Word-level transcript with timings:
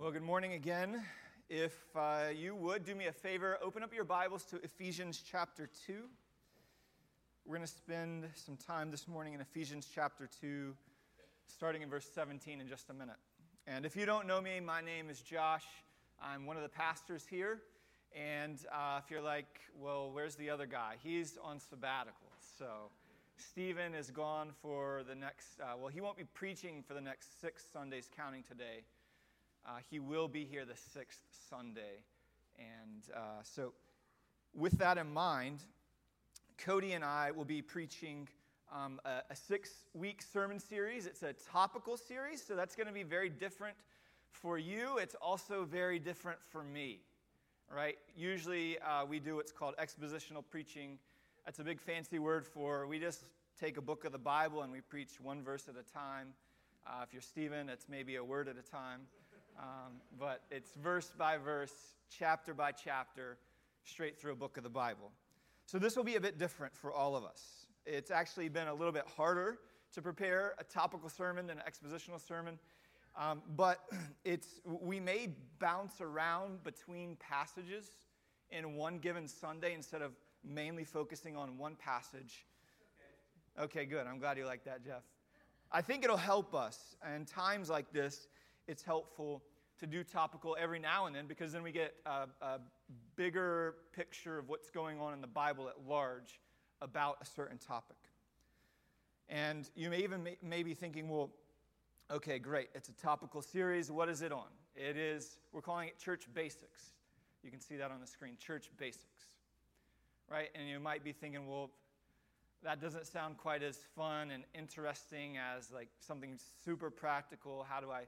Well, 0.00 0.12
good 0.12 0.22
morning 0.22 0.54
again. 0.54 1.04
If 1.50 1.74
uh, 1.94 2.28
you 2.34 2.54
would 2.54 2.86
do 2.86 2.94
me 2.94 3.08
a 3.08 3.12
favor, 3.12 3.58
open 3.62 3.82
up 3.82 3.92
your 3.92 4.04
Bibles 4.04 4.44
to 4.44 4.56
Ephesians 4.64 5.22
chapter 5.30 5.68
2. 5.86 5.92
We're 7.44 7.56
going 7.56 7.66
to 7.66 7.70
spend 7.70 8.24
some 8.34 8.56
time 8.56 8.90
this 8.90 9.06
morning 9.06 9.34
in 9.34 9.42
Ephesians 9.42 9.86
chapter 9.94 10.26
2, 10.40 10.74
starting 11.48 11.82
in 11.82 11.90
verse 11.90 12.08
17 12.14 12.62
in 12.62 12.66
just 12.66 12.88
a 12.88 12.94
minute. 12.94 13.18
And 13.66 13.84
if 13.84 13.94
you 13.94 14.06
don't 14.06 14.26
know 14.26 14.40
me, 14.40 14.58
my 14.58 14.80
name 14.80 15.10
is 15.10 15.20
Josh. 15.20 15.66
I'm 16.18 16.46
one 16.46 16.56
of 16.56 16.62
the 16.62 16.70
pastors 16.70 17.26
here. 17.28 17.60
And 18.16 18.58
uh, 18.72 19.00
if 19.04 19.10
you're 19.10 19.20
like, 19.20 19.60
well, 19.78 20.10
where's 20.10 20.34
the 20.34 20.48
other 20.48 20.64
guy? 20.64 20.94
He's 21.02 21.36
on 21.44 21.60
sabbatical. 21.60 22.32
So 22.58 22.88
Stephen 23.36 23.94
is 23.94 24.10
gone 24.10 24.52
for 24.62 25.02
the 25.06 25.14
next, 25.14 25.60
uh, 25.60 25.76
well, 25.78 25.88
he 25.88 26.00
won't 26.00 26.16
be 26.16 26.24
preaching 26.24 26.82
for 26.88 26.94
the 26.94 27.02
next 27.02 27.38
six 27.42 27.66
Sundays, 27.70 28.08
counting 28.16 28.44
today. 28.44 28.84
Uh, 29.66 29.78
he 29.90 29.98
will 29.98 30.28
be 30.28 30.44
here 30.44 30.64
the 30.64 30.76
sixth 30.76 31.20
Sunday. 31.48 32.02
And 32.58 33.02
uh, 33.14 33.42
so, 33.42 33.72
with 34.54 34.78
that 34.78 34.98
in 34.98 35.12
mind, 35.12 35.60
Cody 36.58 36.92
and 36.92 37.04
I 37.04 37.30
will 37.30 37.44
be 37.44 37.62
preaching 37.62 38.28
um, 38.74 39.00
a, 39.04 39.22
a 39.30 39.36
six 39.36 39.70
week 39.94 40.22
sermon 40.22 40.58
series. 40.58 41.06
It's 41.06 41.22
a 41.22 41.32
topical 41.32 41.96
series, 41.96 42.44
so 42.44 42.56
that's 42.56 42.76
going 42.76 42.86
to 42.86 42.92
be 42.92 43.02
very 43.02 43.28
different 43.28 43.76
for 44.30 44.58
you. 44.58 44.98
It's 44.98 45.14
also 45.14 45.64
very 45.64 45.98
different 45.98 46.38
for 46.50 46.62
me, 46.62 47.00
right? 47.74 47.96
Usually, 48.16 48.78
uh, 48.78 49.04
we 49.04 49.20
do 49.20 49.36
what's 49.36 49.52
called 49.52 49.74
expositional 49.76 50.44
preaching. 50.48 50.98
That's 51.44 51.58
a 51.58 51.64
big 51.64 51.80
fancy 51.80 52.18
word 52.18 52.46
for 52.46 52.86
we 52.86 52.98
just 52.98 53.24
take 53.58 53.76
a 53.76 53.82
book 53.82 54.04
of 54.04 54.12
the 54.12 54.18
Bible 54.18 54.62
and 54.62 54.72
we 54.72 54.80
preach 54.80 55.20
one 55.20 55.42
verse 55.42 55.68
at 55.68 55.74
a 55.74 55.92
time. 55.92 56.28
Uh, 56.86 57.02
if 57.02 57.12
you're 57.12 57.22
Stephen, 57.22 57.68
it's 57.68 57.86
maybe 57.88 58.16
a 58.16 58.24
word 58.24 58.48
at 58.48 58.56
a 58.56 58.62
time. 58.62 59.00
Um, 59.60 60.00
but 60.18 60.42
it's 60.50 60.72
verse 60.82 61.12
by 61.18 61.36
verse, 61.36 61.72
chapter 62.08 62.54
by 62.54 62.72
chapter, 62.72 63.36
straight 63.84 64.18
through 64.18 64.32
a 64.32 64.36
book 64.36 64.56
of 64.56 64.62
the 64.62 64.70
Bible. 64.70 65.10
So 65.66 65.78
this 65.78 65.96
will 65.96 66.04
be 66.04 66.16
a 66.16 66.20
bit 66.20 66.38
different 66.38 66.74
for 66.74 66.92
all 66.92 67.14
of 67.14 67.24
us. 67.24 67.66
It's 67.84 68.10
actually 68.10 68.48
been 68.48 68.68
a 68.68 68.74
little 68.74 68.92
bit 68.92 69.06
harder 69.16 69.58
to 69.92 70.00
prepare 70.00 70.54
a 70.58 70.64
topical 70.64 71.10
sermon 71.10 71.46
than 71.46 71.58
an 71.58 71.64
expositional 71.68 72.26
sermon. 72.26 72.58
Um, 73.18 73.42
but 73.54 73.80
it's, 74.24 74.60
we 74.64 74.98
may 74.98 75.34
bounce 75.58 76.00
around 76.00 76.62
between 76.64 77.16
passages 77.16 77.86
in 78.50 78.76
one 78.76 78.98
given 78.98 79.28
Sunday 79.28 79.74
instead 79.74 80.00
of 80.00 80.12
mainly 80.42 80.84
focusing 80.84 81.36
on 81.36 81.58
one 81.58 81.76
passage. 81.76 82.46
Okay, 83.60 83.84
good. 83.84 84.06
I'm 84.06 84.18
glad 84.18 84.38
you 84.38 84.46
like 84.46 84.64
that, 84.64 84.82
Jeff. 84.82 85.02
I 85.70 85.82
think 85.82 86.02
it'll 86.02 86.16
help 86.16 86.54
us. 86.54 86.96
And 87.06 87.26
times 87.26 87.68
like 87.68 87.92
this, 87.92 88.28
it's 88.66 88.82
helpful 88.82 89.42
to 89.80 89.86
do 89.86 90.04
topical 90.04 90.56
every 90.60 90.78
now 90.78 91.06
and 91.06 91.16
then 91.16 91.26
because 91.26 91.52
then 91.52 91.62
we 91.62 91.72
get 91.72 91.94
a, 92.06 92.26
a 92.42 92.60
bigger 93.16 93.76
picture 93.94 94.38
of 94.38 94.48
what's 94.48 94.70
going 94.70 95.00
on 95.00 95.14
in 95.14 95.20
the 95.20 95.26
Bible 95.26 95.68
at 95.68 95.74
large 95.88 96.38
about 96.82 97.16
a 97.20 97.26
certain 97.26 97.58
topic. 97.58 97.96
And 99.28 99.68
you 99.74 99.90
may 99.90 99.98
even 100.00 100.26
may 100.42 100.62
be 100.62 100.74
thinking, 100.74 101.08
well, 101.08 101.30
okay, 102.10 102.38
great, 102.38 102.68
it's 102.74 102.88
a 102.88 102.92
topical 102.94 103.42
series. 103.42 103.90
What 103.90 104.08
is 104.08 104.22
it 104.22 104.32
on? 104.32 104.48
It 104.74 104.96
is, 104.96 105.38
we're 105.52 105.62
calling 105.62 105.88
it 105.88 105.98
Church 105.98 106.26
Basics. 106.34 106.90
You 107.42 107.50
can 107.50 107.60
see 107.60 107.76
that 107.76 107.90
on 107.90 108.00
the 108.00 108.06
screen, 108.06 108.36
Church 108.38 108.70
Basics. 108.76 109.24
Right? 110.28 110.48
And 110.54 110.68
you 110.68 110.78
might 110.78 111.04
be 111.04 111.12
thinking, 111.12 111.48
well, 111.48 111.70
that 112.62 112.80
doesn't 112.80 113.06
sound 113.06 113.38
quite 113.38 113.62
as 113.62 113.78
fun 113.96 114.30
and 114.30 114.44
interesting 114.54 115.38
as 115.38 115.70
like 115.72 115.88
something 116.00 116.38
super 116.64 116.90
practical. 116.90 117.64
How 117.68 117.80
do 117.80 117.90
I 117.90 118.02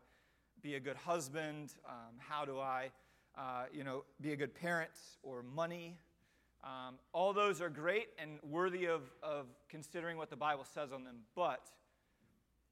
be 0.62 0.76
a 0.76 0.80
good 0.80 0.96
husband? 0.96 1.74
Um, 1.88 2.14
how 2.18 2.44
do 2.44 2.58
I, 2.60 2.90
uh, 3.36 3.64
you 3.72 3.82
know, 3.82 4.04
be 4.20 4.32
a 4.32 4.36
good 4.36 4.54
parent 4.54 4.90
or 5.22 5.42
money? 5.42 5.98
Um, 6.62 6.94
all 7.12 7.32
those 7.32 7.60
are 7.60 7.68
great 7.68 8.08
and 8.18 8.38
worthy 8.48 8.86
of, 8.86 9.02
of 9.22 9.46
considering 9.68 10.16
what 10.16 10.30
the 10.30 10.36
Bible 10.36 10.64
says 10.64 10.92
on 10.92 11.02
them. 11.02 11.16
But 11.34 11.68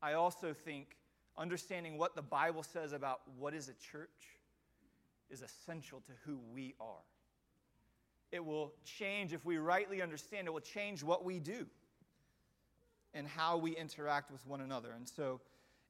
I 0.01 0.13
also 0.13 0.53
think 0.53 0.97
understanding 1.37 1.99
what 1.99 2.15
the 2.15 2.23
Bible 2.23 2.63
says 2.63 2.93
about 2.93 3.23
what 3.39 3.55
is 3.55 3.69
a 3.69 3.75
church 3.75 4.39
is 5.29 5.43
essential 5.43 6.01
to 6.07 6.13
who 6.25 6.39
we 6.55 6.75
are. 6.81 7.03
It 8.31 8.45
will 8.45 8.73
change, 8.85 9.33
if 9.33 9.45
we 9.45 9.59
rightly 9.59 10.01
understand, 10.01 10.47
it 10.47 10.53
will 10.53 10.61
change 10.61 11.03
what 11.03 11.25
we 11.25 11.41
do 11.41 11.67
and 13.13 13.27
how 13.27 13.57
we 13.57 13.77
interact 13.77 14.31
with 14.31 14.47
one 14.47 14.61
another. 14.61 14.93
And 14.95 15.09
so, 15.09 15.41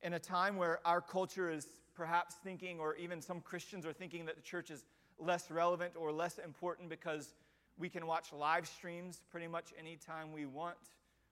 in 0.03 0.15
a 0.15 0.19
time 0.19 0.57
where 0.57 0.81
our 0.87 1.03
culture 1.03 1.51
is 1.51 1.67
perhaps 2.01 2.37
thinking, 2.43 2.81
or 2.81 2.97
even 2.97 3.21
some 3.21 3.43
Christians 3.43 3.85
are 3.85 3.93
thinking, 3.93 4.25
that 4.25 4.35
the 4.35 4.41
church 4.41 4.71
is 4.71 4.87
less 5.19 5.51
relevant 5.51 5.93
or 5.97 6.11
less 6.11 6.39
important 6.39 6.89
because 6.89 7.35
we 7.77 7.91
can 7.91 8.07
watch 8.07 8.33
live 8.33 8.67
streams 8.67 9.21
pretty 9.31 9.47
much 9.47 9.75
anytime 9.79 10.33
we 10.33 10.47
want. 10.47 10.79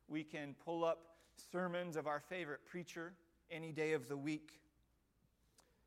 We 0.09 0.23
can 0.23 0.55
pull 0.63 0.85
up 0.85 0.99
sermons 1.51 1.97
of 1.97 2.07
our 2.07 2.21
favorite 2.21 2.67
preacher 2.67 3.15
any 3.51 3.73
day 3.73 3.95
of 3.95 4.09
the 4.09 4.17
week. 4.19 4.61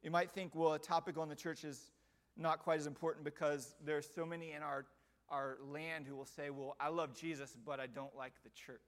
You 0.02 0.10
might 0.10 0.32
think, 0.32 0.56
well, 0.56 0.74
a 0.74 0.80
topic 0.80 1.16
on 1.16 1.30
the 1.30 1.36
church 1.36 1.64
is 1.64 1.92
not 2.36 2.58
quite 2.58 2.80
as 2.80 2.88
important 2.88 3.24
because 3.24 3.76
there's 3.86 4.10
so 4.16 4.26
many 4.26 4.54
in 4.54 4.64
our, 4.64 4.88
our 5.30 5.60
land 5.72 6.08
who 6.08 6.16
will 6.16 6.26
say, 6.26 6.50
well, 6.50 6.76
I 6.80 6.90
love 6.90 7.14
Jesus, 7.16 7.56
but 7.68 7.80
I 7.80 7.86
don't 7.86 8.18
like 8.18 8.34
the 8.44 8.50
church. 8.50 8.80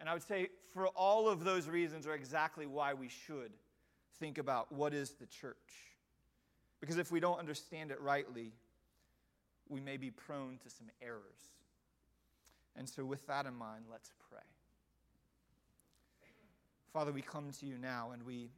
And 0.00 0.08
I 0.08 0.14
would 0.14 0.22
say, 0.22 0.48
for 0.72 0.86
all 0.86 1.28
of 1.28 1.44
those 1.44 1.68
reasons, 1.68 2.06
are 2.06 2.14
exactly 2.14 2.64
why 2.64 2.94
we 2.94 3.10
should 3.10 3.52
think 4.18 4.38
about 4.38 4.72
what 4.72 4.94
is 4.94 5.10
the 5.12 5.26
church. 5.26 5.56
Because 6.80 6.98
if 6.98 7.10
we 7.10 7.20
don't 7.20 7.38
understand 7.38 7.90
it 7.90 8.00
rightly, 8.00 8.52
we 9.68 9.80
may 9.80 9.96
be 9.96 10.10
prone 10.10 10.58
to 10.62 10.70
some 10.70 10.86
errors. 11.02 11.22
And 12.76 12.88
so, 12.88 13.04
with 13.04 13.26
that 13.26 13.46
in 13.46 13.54
mind, 13.54 13.84
let's 13.90 14.12
pray. 14.28 14.40
Father, 16.92 17.12
we 17.12 17.22
come 17.22 17.50
to 17.60 17.66
you 17.66 17.78
now 17.78 18.10
and 18.12 18.22
we 18.24 18.50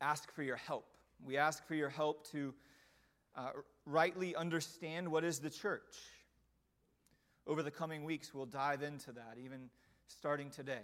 ask 0.00 0.32
for 0.32 0.42
your 0.42 0.56
help. 0.56 0.86
We 1.24 1.36
ask 1.36 1.66
for 1.66 1.74
your 1.74 1.88
help 1.88 2.26
to 2.30 2.54
uh, 3.36 3.50
rightly 3.86 4.34
understand 4.36 5.10
what 5.10 5.24
is 5.24 5.38
the 5.38 5.50
church. 5.50 5.96
Over 7.46 7.62
the 7.62 7.70
coming 7.70 8.04
weeks, 8.04 8.32
we'll 8.32 8.46
dive 8.46 8.82
into 8.82 9.12
that, 9.12 9.36
even 9.42 9.70
starting 10.06 10.50
today. 10.50 10.82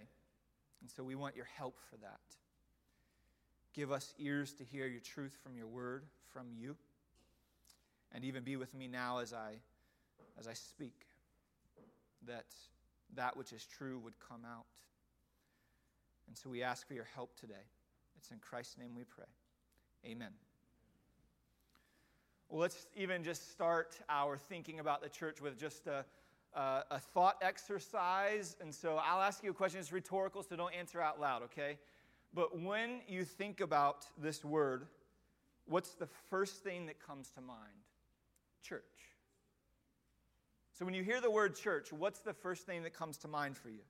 And 0.80 0.90
so 0.90 1.02
we 1.02 1.14
want 1.14 1.36
your 1.36 1.48
help 1.56 1.78
for 1.90 1.96
that. 1.98 2.20
Give 3.78 3.92
us 3.92 4.12
ears 4.18 4.52
to 4.54 4.64
hear 4.64 4.88
your 4.88 4.98
truth 4.98 5.38
from 5.40 5.56
your 5.56 5.68
word, 5.68 6.02
from 6.32 6.48
you. 6.52 6.74
And 8.10 8.24
even 8.24 8.42
be 8.42 8.56
with 8.56 8.74
me 8.74 8.88
now 8.88 9.18
as 9.18 9.32
I, 9.32 9.52
as 10.36 10.48
I 10.48 10.54
speak, 10.54 11.06
that 12.26 12.46
that 13.14 13.36
which 13.36 13.52
is 13.52 13.64
true 13.64 14.00
would 14.00 14.14
come 14.18 14.40
out. 14.44 14.64
And 16.26 16.36
so 16.36 16.50
we 16.50 16.60
ask 16.60 16.88
for 16.88 16.94
your 16.94 17.06
help 17.14 17.38
today. 17.38 17.54
It's 18.16 18.32
in 18.32 18.38
Christ's 18.40 18.78
name 18.78 18.96
we 18.96 19.04
pray. 19.04 19.26
Amen. 20.04 20.32
Well, 22.48 22.60
let's 22.60 22.88
even 22.96 23.22
just 23.22 23.52
start 23.52 23.96
our 24.08 24.38
thinking 24.38 24.80
about 24.80 25.02
the 25.04 25.08
church 25.08 25.40
with 25.40 25.56
just 25.56 25.86
a, 25.86 26.04
a, 26.52 26.82
a 26.90 26.98
thought 26.98 27.36
exercise. 27.42 28.56
And 28.60 28.74
so 28.74 28.96
I'll 29.00 29.22
ask 29.22 29.44
you 29.44 29.52
a 29.52 29.54
question. 29.54 29.78
It's 29.78 29.92
rhetorical, 29.92 30.42
so 30.42 30.56
don't 30.56 30.74
answer 30.74 31.00
out 31.00 31.20
loud, 31.20 31.44
okay? 31.44 31.78
But 32.34 32.60
when 32.60 33.00
you 33.08 33.24
think 33.24 33.60
about 33.60 34.06
this 34.18 34.44
word, 34.44 34.86
what's 35.66 35.90
the 35.94 36.08
first 36.30 36.62
thing 36.62 36.86
that 36.86 37.04
comes 37.04 37.30
to 37.30 37.40
mind? 37.40 37.58
Church. 38.62 38.82
So 40.78 40.84
when 40.84 40.94
you 40.94 41.02
hear 41.02 41.20
the 41.20 41.30
word 41.30 41.56
church, 41.56 41.92
what's 41.92 42.20
the 42.20 42.32
first 42.32 42.64
thing 42.66 42.84
that 42.84 42.94
comes 42.94 43.16
to 43.18 43.28
mind 43.28 43.56
for 43.56 43.68
you? 43.68 43.80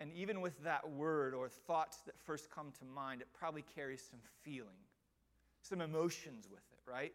And 0.00 0.12
even 0.12 0.42
with 0.42 0.62
that 0.64 0.90
word 0.90 1.32
or 1.32 1.48
thoughts 1.48 1.98
that 2.04 2.14
first 2.24 2.50
come 2.50 2.72
to 2.78 2.84
mind, 2.84 3.22
it 3.22 3.28
probably 3.32 3.64
carries 3.74 4.02
some 4.02 4.20
feeling, 4.42 4.68
some 5.62 5.80
emotions 5.80 6.46
with 6.50 6.60
it, 6.72 6.90
right? 6.90 7.14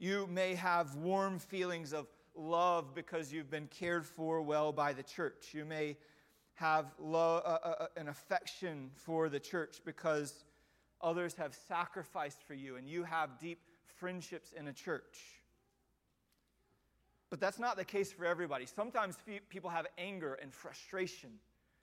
You 0.00 0.26
may 0.26 0.56
have 0.56 0.96
warm 0.96 1.38
feelings 1.38 1.92
of 1.92 2.08
love 2.38 2.94
because 2.94 3.32
you've 3.32 3.50
been 3.50 3.68
cared 3.68 4.06
for 4.06 4.40
well 4.40 4.72
by 4.72 4.92
the 4.92 5.02
church. 5.02 5.48
You 5.52 5.64
may 5.64 5.96
have 6.54 6.86
uh, 7.02 7.16
uh, 7.16 7.58
uh, 7.62 7.86
an 7.96 8.08
affection 8.08 8.90
for 8.94 9.28
the 9.28 9.40
church 9.40 9.80
because 9.84 10.44
others 11.00 11.34
have 11.34 11.54
sacrificed 11.54 12.42
for 12.42 12.54
you 12.54 12.76
and 12.76 12.88
you 12.88 13.04
have 13.04 13.38
deep 13.38 13.60
friendships 13.98 14.52
in 14.52 14.68
a 14.68 14.72
church. 14.72 15.18
But 17.30 17.40
that's 17.40 17.58
not 17.58 17.76
the 17.76 17.84
case 17.84 18.10
for 18.10 18.24
everybody. 18.24 18.64
Sometimes 18.66 19.16
people 19.50 19.70
have 19.70 19.86
anger 19.98 20.34
and 20.40 20.52
frustration 20.52 21.30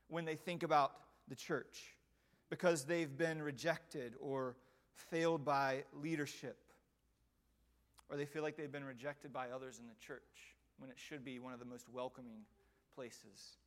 when 0.07 0.25
they 0.25 0.35
think 0.35 0.63
about 0.63 0.93
the 1.27 1.35
church 1.35 1.95
because 2.49 2.83
they've 2.83 3.15
been 3.15 3.41
rejected 3.41 4.13
or 4.19 4.55
failed 4.93 5.45
by 5.45 5.83
leadership 5.93 6.57
or 8.09 8.17
they 8.17 8.25
feel 8.25 8.43
like 8.43 8.55
they've 8.55 8.71
been 8.71 8.83
rejected 8.83 9.33
by 9.33 9.49
others 9.49 9.79
in 9.79 9.87
the 9.87 10.05
church 10.05 10.55
when 10.77 10.89
it 10.89 10.97
should 10.97 11.23
be 11.23 11.39
one 11.39 11.53
of 11.53 11.59
the 11.59 11.65
most 11.65 11.87
welcoming 11.89 12.41
places. 12.95 13.57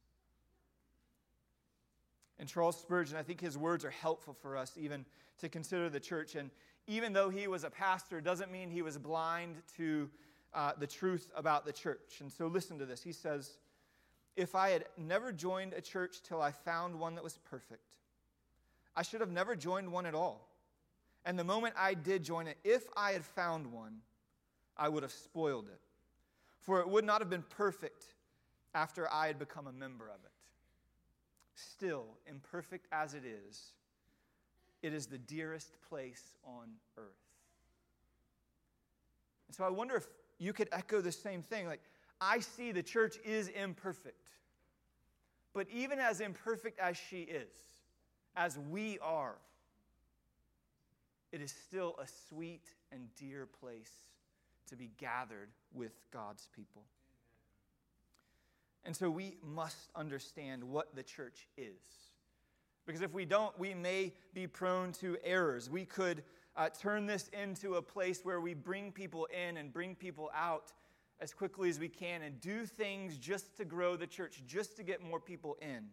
And 2.38 2.48
Charles 2.48 2.78
Spurgeon, 2.78 3.16
I 3.16 3.22
think 3.22 3.40
his 3.40 3.58
words 3.58 3.84
are 3.84 3.90
helpful 3.90 4.34
for 4.34 4.56
us 4.56 4.72
even 4.76 5.04
to 5.38 5.48
consider 5.48 5.88
the 5.88 6.00
church. 6.00 6.34
And 6.34 6.50
even 6.86 7.12
though 7.12 7.30
he 7.30 7.48
was 7.48 7.64
a 7.64 7.70
pastor, 7.70 8.20
doesn't 8.20 8.52
mean 8.52 8.70
he 8.70 8.82
was 8.82 8.96
blind 8.96 9.56
to 9.76 10.08
uh, 10.54 10.72
the 10.78 10.86
truth 10.86 11.30
about 11.36 11.66
the 11.66 11.72
church. 11.72 12.18
And 12.20 12.30
so 12.30 12.46
listen 12.46 12.78
to 12.78 12.86
this. 12.86 13.02
He 13.02 13.12
says, 13.12 13.58
If 14.36 14.54
I 14.54 14.70
had 14.70 14.84
never 14.96 15.32
joined 15.32 15.72
a 15.72 15.80
church 15.80 16.22
till 16.22 16.40
I 16.40 16.52
found 16.52 16.98
one 16.98 17.14
that 17.16 17.24
was 17.24 17.38
perfect, 17.50 17.82
I 18.96 19.02
should 19.02 19.20
have 19.20 19.30
never 19.30 19.56
joined 19.56 19.90
one 19.90 20.06
at 20.06 20.14
all. 20.14 20.48
And 21.24 21.38
the 21.38 21.44
moment 21.44 21.74
I 21.76 21.94
did 21.94 22.22
join 22.22 22.46
it, 22.46 22.56
if 22.64 22.84
I 22.96 23.12
had 23.12 23.24
found 23.24 23.70
one, 23.70 23.98
I 24.78 24.88
would 24.88 25.02
have 25.02 25.12
spoiled 25.12 25.66
it. 25.68 25.80
For 26.60 26.80
it 26.80 26.88
would 26.88 27.04
not 27.04 27.20
have 27.20 27.30
been 27.30 27.44
perfect 27.48 28.04
after 28.74 29.12
I 29.12 29.26
had 29.26 29.38
become 29.38 29.66
a 29.66 29.72
member 29.72 30.04
of 30.04 30.20
it. 30.24 30.30
Still, 31.54 32.06
imperfect 32.26 32.86
as 32.92 33.14
it 33.14 33.24
is, 33.24 33.72
it 34.82 34.92
is 34.92 35.06
the 35.06 35.18
dearest 35.18 35.80
place 35.88 36.34
on 36.44 36.68
earth. 36.96 37.04
And 39.48 39.56
so 39.56 39.64
I 39.64 39.70
wonder 39.70 39.96
if 39.96 40.06
you 40.38 40.52
could 40.52 40.68
echo 40.70 41.00
the 41.00 41.10
same 41.10 41.42
thing. 41.42 41.66
Like, 41.66 41.82
I 42.20 42.40
see 42.40 42.70
the 42.70 42.82
church 42.82 43.16
is 43.24 43.48
imperfect. 43.48 44.28
But 45.52 45.66
even 45.72 45.98
as 45.98 46.20
imperfect 46.20 46.78
as 46.78 46.96
she 46.96 47.22
is, 47.22 47.52
as 48.36 48.58
we 48.70 48.98
are, 49.00 49.36
it 51.32 51.40
is 51.40 51.50
still 51.50 51.96
a 52.00 52.06
sweet 52.28 52.68
and 52.92 53.08
dear 53.16 53.46
place 53.46 53.90
to 54.68 54.76
be 54.76 54.90
gathered 54.98 55.50
with 55.72 55.92
God's 56.12 56.48
people. 56.54 56.82
And 58.84 58.96
so 58.96 59.10
we 59.10 59.36
must 59.42 59.90
understand 59.94 60.64
what 60.64 60.94
the 60.94 61.02
church 61.02 61.46
is. 61.56 61.74
Because 62.86 63.02
if 63.02 63.12
we 63.12 63.26
don't, 63.26 63.56
we 63.58 63.74
may 63.74 64.14
be 64.32 64.46
prone 64.46 64.92
to 64.92 65.18
errors. 65.22 65.68
We 65.68 65.84
could 65.84 66.22
uh, 66.56 66.70
turn 66.70 67.06
this 67.06 67.28
into 67.28 67.74
a 67.74 67.82
place 67.82 68.20
where 68.24 68.40
we 68.40 68.54
bring 68.54 68.92
people 68.92 69.26
in 69.26 69.58
and 69.58 69.72
bring 69.72 69.94
people 69.94 70.30
out 70.34 70.72
as 71.20 71.34
quickly 71.34 71.68
as 71.68 71.78
we 71.78 71.88
can 71.88 72.22
and 72.22 72.40
do 72.40 72.64
things 72.64 73.18
just 73.18 73.56
to 73.58 73.64
grow 73.64 73.96
the 73.96 74.06
church, 74.06 74.42
just 74.46 74.76
to 74.76 74.82
get 74.82 75.02
more 75.02 75.20
people 75.20 75.58
in. 75.60 75.84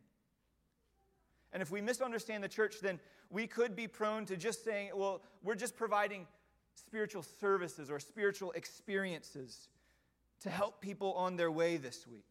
And 1.52 1.62
if 1.62 1.72
we 1.72 1.82
misunderstand 1.82 2.44
the 2.44 2.50
church, 2.50 2.76
then 2.82 3.00
we 3.30 3.48
could 3.48 3.76
be 3.76 3.88
prone 3.88 4.26
to 4.26 4.38
just 4.38 4.64
saying, 4.64 4.92
well, 4.96 5.22
we're 5.44 5.56
just 5.56 5.76
providing 5.76 6.28
spiritual 6.76 7.24
services 7.24 7.90
or 7.90 8.00
spiritual 8.00 8.52
experiences 8.52 9.70
to 10.42 10.50
help 10.50 10.82
people 10.82 11.14
on 11.14 11.36
their 11.36 11.52
way 11.52 11.78
this 11.78 12.08
week. 12.08 12.24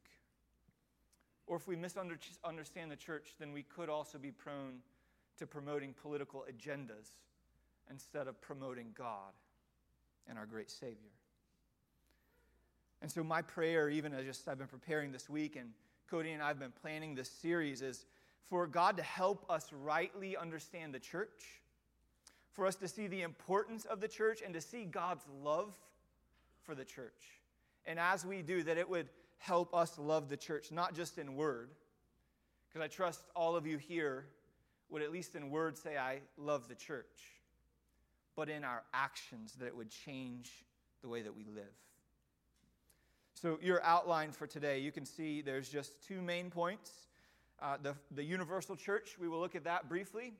Or 1.46 1.56
if 1.56 1.66
we 1.66 1.76
misunderstand 1.76 2.90
the 2.90 2.96
church, 2.96 3.34
then 3.38 3.52
we 3.52 3.62
could 3.62 3.88
also 3.88 4.18
be 4.18 4.30
prone 4.30 4.78
to 5.38 5.46
promoting 5.46 5.94
political 6.00 6.46
agendas 6.50 7.08
instead 7.90 8.28
of 8.28 8.40
promoting 8.40 8.88
God 8.96 9.32
and 10.28 10.38
our 10.38 10.46
great 10.46 10.70
Savior. 10.70 11.10
And 13.02 13.10
so, 13.10 13.22
my 13.22 13.42
prayer, 13.42 13.90
even 13.90 14.14
as 14.14 14.24
just 14.24 14.48
I've 14.48 14.58
been 14.58 14.66
preparing 14.66 15.12
this 15.12 15.28
week, 15.28 15.56
and 15.56 15.70
Cody 16.08 16.32
and 16.32 16.42
I 16.42 16.48
have 16.48 16.58
been 16.58 16.72
planning 16.80 17.14
this 17.14 17.30
series, 17.30 17.82
is 17.82 18.06
for 18.48 18.66
God 18.66 18.96
to 18.96 19.02
help 19.02 19.44
us 19.50 19.70
rightly 19.72 20.36
understand 20.36 20.94
the 20.94 20.98
church, 20.98 21.60
for 22.54 22.66
us 22.66 22.76
to 22.76 22.88
see 22.88 23.06
the 23.06 23.22
importance 23.22 23.84
of 23.84 24.00
the 24.00 24.08
church, 24.08 24.40
and 24.44 24.54
to 24.54 24.60
see 24.60 24.84
God's 24.84 25.24
love 25.42 25.74
for 26.62 26.74
the 26.74 26.84
church. 26.84 27.40
And 27.84 27.98
as 27.98 28.24
we 28.24 28.42
do, 28.42 28.62
that 28.62 28.78
it 28.78 28.88
would 28.88 29.08
help 29.38 29.74
us 29.74 29.98
love 29.98 30.28
the 30.28 30.36
church, 30.36 30.72
not 30.72 30.94
just 30.94 31.18
in 31.18 31.34
word, 31.34 31.70
because 32.68 32.82
I 32.82 32.88
trust 32.88 33.20
all 33.36 33.56
of 33.56 33.66
you 33.66 33.76
here 33.76 34.26
would 34.90 35.02
at 35.02 35.12
least 35.12 35.34
in 35.34 35.50
word 35.50 35.76
say, 35.76 35.96
I 35.96 36.20
love 36.36 36.68
the 36.68 36.74
church, 36.74 37.40
but 38.36 38.48
in 38.48 38.64
our 38.64 38.82
actions, 38.92 39.54
that 39.58 39.66
it 39.66 39.76
would 39.76 39.90
change 39.90 40.50
the 41.02 41.08
way 41.08 41.22
that 41.22 41.34
we 41.34 41.44
live. 41.44 41.64
So, 43.34 43.58
your 43.60 43.82
outline 43.82 44.32
for 44.32 44.46
today, 44.46 44.78
you 44.78 44.92
can 44.92 45.04
see 45.04 45.42
there's 45.42 45.68
just 45.68 46.06
two 46.06 46.22
main 46.22 46.50
points. 46.50 46.90
Uh, 47.60 47.76
the, 47.82 47.94
the 48.12 48.22
universal 48.22 48.76
church, 48.76 49.16
we 49.20 49.28
will 49.28 49.40
look 49.40 49.54
at 49.54 49.64
that 49.64 49.88
briefly. 49.88 50.32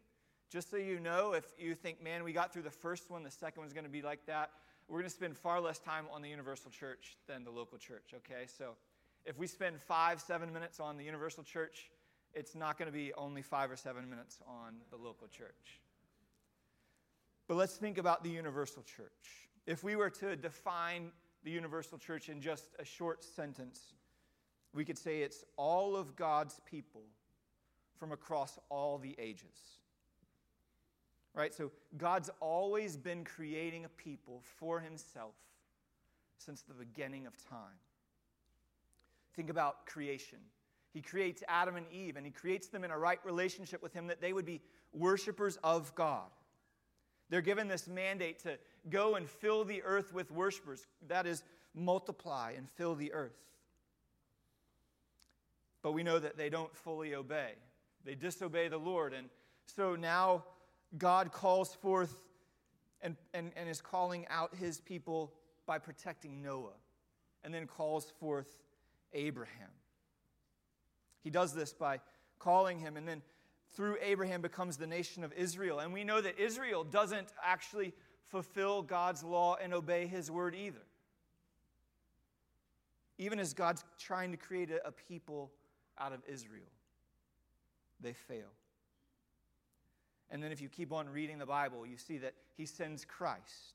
Just 0.55 0.71
so 0.71 0.77
you 0.77 1.01
know, 1.01 1.33
if 1.33 1.47
you 1.59 1.75
think, 1.75 2.01
man, 2.01 2.23
we 2.23 2.33
got 2.33 2.53
through 2.53 2.62
the 2.62 2.71
first 2.71 3.11
one, 3.11 3.25
the 3.25 3.31
second 3.33 3.61
one's 3.61 3.73
going 3.73 3.87
to 3.87 3.91
be 3.91 4.03
like 4.03 4.25
that, 4.27 4.51
we're 4.87 5.01
going 5.01 5.11
to 5.11 5.17
spend 5.17 5.37
far 5.37 5.61
less 5.61 5.81
time 5.81 6.05
on 6.12 6.23
the 6.23 6.29
universal 6.29 6.71
church 6.71 7.17
than 7.27 7.43
the 7.43 7.51
local 7.51 7.77
church, 7.77 8.15
okay? 8.15 8.45
So, 8.47 8.77
if 9.25 9.37
we 9.37 9.49
spend 9.49 9.81
five, 9.81 10.21
seven 10.21 10.53
minutes 10.53 10.79
on 10.79 10.97
the 10.97 11.03
universal 11.03 11.43
church, 11.43 11.91
it's 12.35 12.55
not 12.55 12.79
going 12.79 12.87
to 12.87 12.97
be 12.97 13.12
only 13.15 13.43
five 13.43 13.69
or 13.69 13.75
seven 13.75 14.09
minutes 14.09 14.39
on 14.47 14.75
the 14.93 14.97
local 14.97 15.27
church. 15.27 15.81
But 17.49 17.56
let's 17.56 17.75
think 17.75 17.99
about 17.99 18.23
the 18.23 18.31
universal 18.31 18.85
church. 18.85 19.49
If 19.67 19.83
we 19.83 19.97
were 19.97 20.11
to 20.11 20.37
define 20.37 21.11
the 21.43 21.51
universal 21.51 21.99
church 21.99 22.29
in 22.29 22.41
just 22.41 22.77
a 22.79 22.85
short 22.85 23.25
sentence, 23.25 23.95
we 24.73 24.85
could 24.85 24.99
say 24.99 25.23
it's 25.23 25.43
all 25.56 25.97
of 25.97 26.15
God's 26.15 26.61
people 26.65 27.03
from 27.99 28.12
across 28.12 28.56
all 28.69 28.99
the 28.99 29.17
ages. 29.19 29.81
Right? 31.35 31.53
So 31.53 31.73
God's 31.97 32.31
always 32.41 32.97
been 32.97 33.25
creating 33.25 33.85
a 33.85 33.89
people 33.89 34.41
for 34.59 34.81
himself 34.81 35.35
since 36.39 36.63
the 36.63 36.75
beginning 36.75 37.27
of 37.27 37.37
time. 37.49 37.79
Think 39.35 39.51
about 39.51 39.87
creation. 39.87 40.39
He 40.93 41.03
creates 41.03 41.43
Adam 41.49 41.75
and 41.75 41.87
Eve, 41.91 42.17
and 42.17 42.25
he 42.25 42.31
creates 42.31 42.69
them 42.69 42.85
in 42.85 42.93
a 42.93 42.99
right 42.99 43.19
relationship 43.25 43.83
with 43.83 43.93
him 43.93 44.07
that 44.07 44.21
they 44.21 44.33
would 44.33 44.47
be 44.47 44.61
worshipers 44.93 45.59
of 45.65 45.93
God. 45.97 46.31
They're 47.31 47.41
given 47.41 47.67
this 47.67 47.89
mandate 47.89 48.39
to 48.45 48.59
go 48.91 49.17
and 49.17 49.29
fill 49.29 49.65
the 49.65 49.83
earth 49.83 50.13
with 50.13 50.31
worshipers. 50.31 50.87
That 51.09 51.27
is, 51.27 51.43
multiply 51.75 52.53
and 52.57 52.71
fill 52.71 52.95
the 52.95 53.13
earth. 53.13 53.35
But 55.83 55.93
we 55.93 56.05
know 56.05 56.19
that 56.19 56.37
they 56.37 56.49
don't 56.49 56.75
fully 56.77 57.15
obey, 57.15 57.53
they 58.05 58.15
disobey 58.15 58.69
the 58.69 58.79
Lord. 58.79 59.13
And 59.13 59.29
so 59.67 59.97
now 59.97 60.45
God 60.99 61.32
calls 61.32 61.75
forth 61.75 62.17
and, 63.00 63.17
and, 63.32 63.52
and 63.56 63.69
is 63.69 63.81
calling 63.81 64.26
out 64.29 64.55
his 64.55 64.81
people 64.81 65.32
by 65.67 65.79
protecting 65.79 66.43
Noah, 66.43 66.76
and 67.43 67.52
then 67.52 67.67
calls 67.67 68.12
forth 68.20 68.58
Abraham. 69.12 69.70
He 71.23 71.31
does 71.31 71.55
this 71.55 71.73
by 71.73 72.00
calling 72.38 72.79
him, 72.79 72.96
and 72.96 73.08
then 73.08 73.23
through 73.75 73.96
Abraham 74.02 74.41
becomes 74.41 74.77
the 74.77 74.86
nation 74.86 75.24
of 75.24 75.32
Israel. 75.32 75.81
And 75.81 75.93
we 75.93 76.05
know 76.05 76.20
that 76.20 76.39
Israel 76.39 76.84
doesn't 76.84 77.29
actually 77.43 77.93
fulfill 78.29 78.82
God's 78.82 79.22
law 79.24 79.56
and 79.63 79.74
obey 79.74 80.06
his 80.06 80.31
word 80.31 80.55
either. 80.55 80.82
Even 83.19 83.39
as 83.39 83.55
God's 83.55 83.84
trying 83.98 84.31
to 84.32 84.36
create 84.36 84.70
a, 84.70 84.86
a 84.86 84.93
people 84.93 85.51
out 85.98 86.13
of 86.13 86.20
Israel, 86.29 86.70
they 88.01 88.13
fail. 88.13 88.51
And 90.31 90.43
then 90.43 90.53
if 90.53 90.61
you 90.61 90.69
keep 90.69 90.93
on 90.93 91.09
reading 91.09 91.39
the 91.39 91.47
Bible, 91.47 91.87
you 91.87 91.97
see 91.97 92.19
that 92.19 92.35
he 92.57 92.67
sends 92.67 93.05
Christ. 93.05 93.75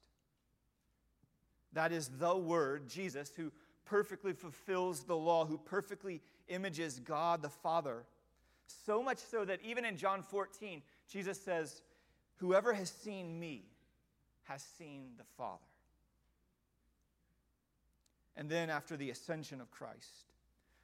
That 1.74 1.92
is 1.92 2.10
the 2.20 2.36
Word, 2.36 2.90
Jesus, 2.90 3.32
who 3.36 3.52
perfectly 3.86 4.34
fulfills 4.34 5.04
the 5.04 5.16
law, 5.16 5.46
who 5.46 5.58
perfectly 5.58 6.22
images 6.48 7.00
God 7.00 7.42
the 7.42 7.50
Father. 7.50 8.04
So 8.86 9.02
much 9.02 9.18
so 9.18 9.46
that 9.46 9.60
even 9.64 9.86
in 9.86 9.98
John 9.98 10.22
14, 10.22 10.82
Jesus 11.12 11.40
says, 11.40 11.82
Whoever 12.38 12.74
has 12.74 12.90
seen 12.90 13.40
me 13.40 13.66
has 14.44 14.64
seen 14.78 15.12
the 15.18 15.24
Father. 15.38 15.60
And 18.36 18.50
then 18.50 18.70
after 18.70 18.96
the 18.96 19.10
ascension 19.10 19.60
of 19.60 19.70
Christ, 19.70 20.34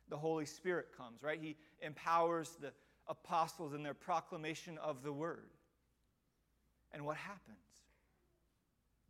the 0.09 0.17
Holy 0.17 0.45
Spirit 0.45 0.87
comes, 0.95 1.23
right? 1.23 1.39
He 1.41 1.55
empowers 1.81 2.57
the 2.61 2.73
apostles 3.07 3.73
in 3.73 3.81
their 3.81 3.93
proclamation 3.93 4.77
of 4.77 5.03
the 5.03 5.13
word. 5.13 5.49
And 6.93 7.05
what 7.05 7.17
happens? 7.17 7.57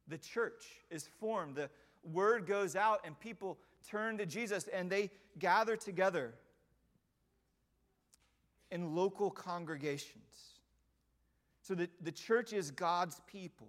The 0.07 0.17
church 0.17 0.65
is 0.89 1.07
formed. 1.19 1.55
The 1.55 1.69
word 2.03 2.45
goes 2.45 2.75
out, 2.75 3.01
and 3.05 3.19
people 3.19 3.57
turn 3.87 4.17
to 4.17 4.25
Jesus 4.25 4.67
and 4.67 4.89
they 4.89 5.11
gather 5.39 5.75
together 5.75 6.33
in 8.71 8.95
local 8.95 9.29
congregations. 9.29 10.59
So 11.61 11.75
the, 11.75 11.89
the 12.01 12.11
church 12.11 12.53
is 12.53 12.71
God's 12.71 13.21
people 13.27 13.67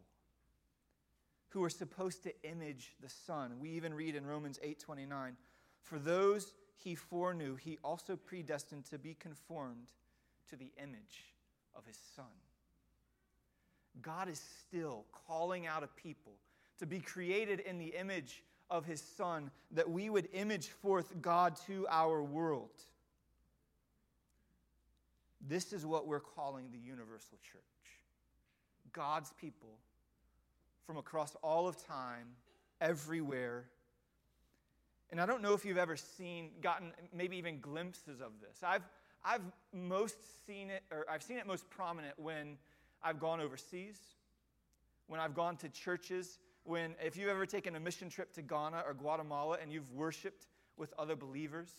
who 1.50 1.62
are 1.64 1.70
supposed 1.70 2.22
to 2.24 2.32
image 2.42 2.94
the 3.00 3.08
Son. 3.08 3.58
We 3.60 3.70
even 3.70 3.94
read 3.94 4.14
in 4.14 4.26
Romans 4.26 4.58
8:29, 4.62 5.36
"For 5.80 5.98
those 5.98 6.52
he 6.76 6.94
foreknew, 6.94 7.56
he 7.56 7.78
also 7.82 8.16
predestined 8.16 8.84
to 8.86 8.98
be 8.98 9.14
conformed 9.14 9.86
to 10.48 10.56
the 10.56 10.72
image 10.76 11.34
of 11.74 11.86
his 11.86 11.96
Son." 11.96 12.26
God 14.02 14.28
is 14.28 14.40
still 14.60 15.04
calling 15.26 15.66
out 15.66 15.82
a 15.82 15.88
people 15.88 16.32
to 16.78 16.86
be 16.86 17.00
created 17.00 17.60
in 17.60 17.78
the 17.78 17.94
image 17.98 18.42
of 18.70 18.84
his 18.84 19.00
Son, 19.00 19.50
that 19.70 19.88
we 19.88 20.10
would 20.10 20.28
image 20.32 20.68
forth 20.68 21.12
God 21.22 21.56
to 21.66 21.86
our 21.88 22.22
world. 22.22 22.70
This 25.48 25.72
is 25.72 25.86
what 25.86 26.06
we're 26.06 26.20
calling 26.20 26.66
the 26.72 26.78
universal 26.78 27.38
church 27.42 27.62
God's 28.92 29.32
people 29.40 29.78
from 30.86 30.96
across 30.96 31.36
all 31.42 31.68
of 31.68 31.76
time, 31.86 32.26
everywhere. 32.80 33.64
And 35.10 35.20
I 35.20 35.26
don't 35.26 35.42
know 35.42 35.52
if 35.52 35.64
you've 35.64 35.78
ever 35.78 35.96
seen, 35.96 36.50
gotten 36.62 36.92
maybe 37.14 37.36
even 37.36 37.60
glimpses 37.60 38.20
of 38.20 38.32
this. 38.40 38.62
I've, 38.62 38.82
I've 39.24 39.42
most 39.72 40.16
seen 40.46 40.70
it, 40.70 40.82
or 40.90 41.04
I've 41.10 41.22
seen 41.22 41.38
it 41.38 41.46
most 41.46 41.68
prominent 41.70 42.18
when 42.18 42.56
I've 43.06 43.20
gone 43.20 43.40
overseas, 43.40 44.00
when 45.06 45.20
I've 45.20 45.34
gone 45.34 45.56
to 45.58 45.68
churches, 45.68 46.40
when, 46.64 46.96
if 47.00 47.16
you've 47.16 47.28
ever 47.28 47.46
taken 47.46 47.76
a 47.76 47.80
mission 47.80 48.10
trip 48.10 48.32
to 48.34 48.42
Ghana 48.42 48.82
or 48.84 48.94
Guatemala 48.94 49.58
and 49.62 49.72
you've 49.72 49.92
worshiped 49.92 50.48
with 50.76 50.92
other 50.98 51.14
believers, 51.14 51.70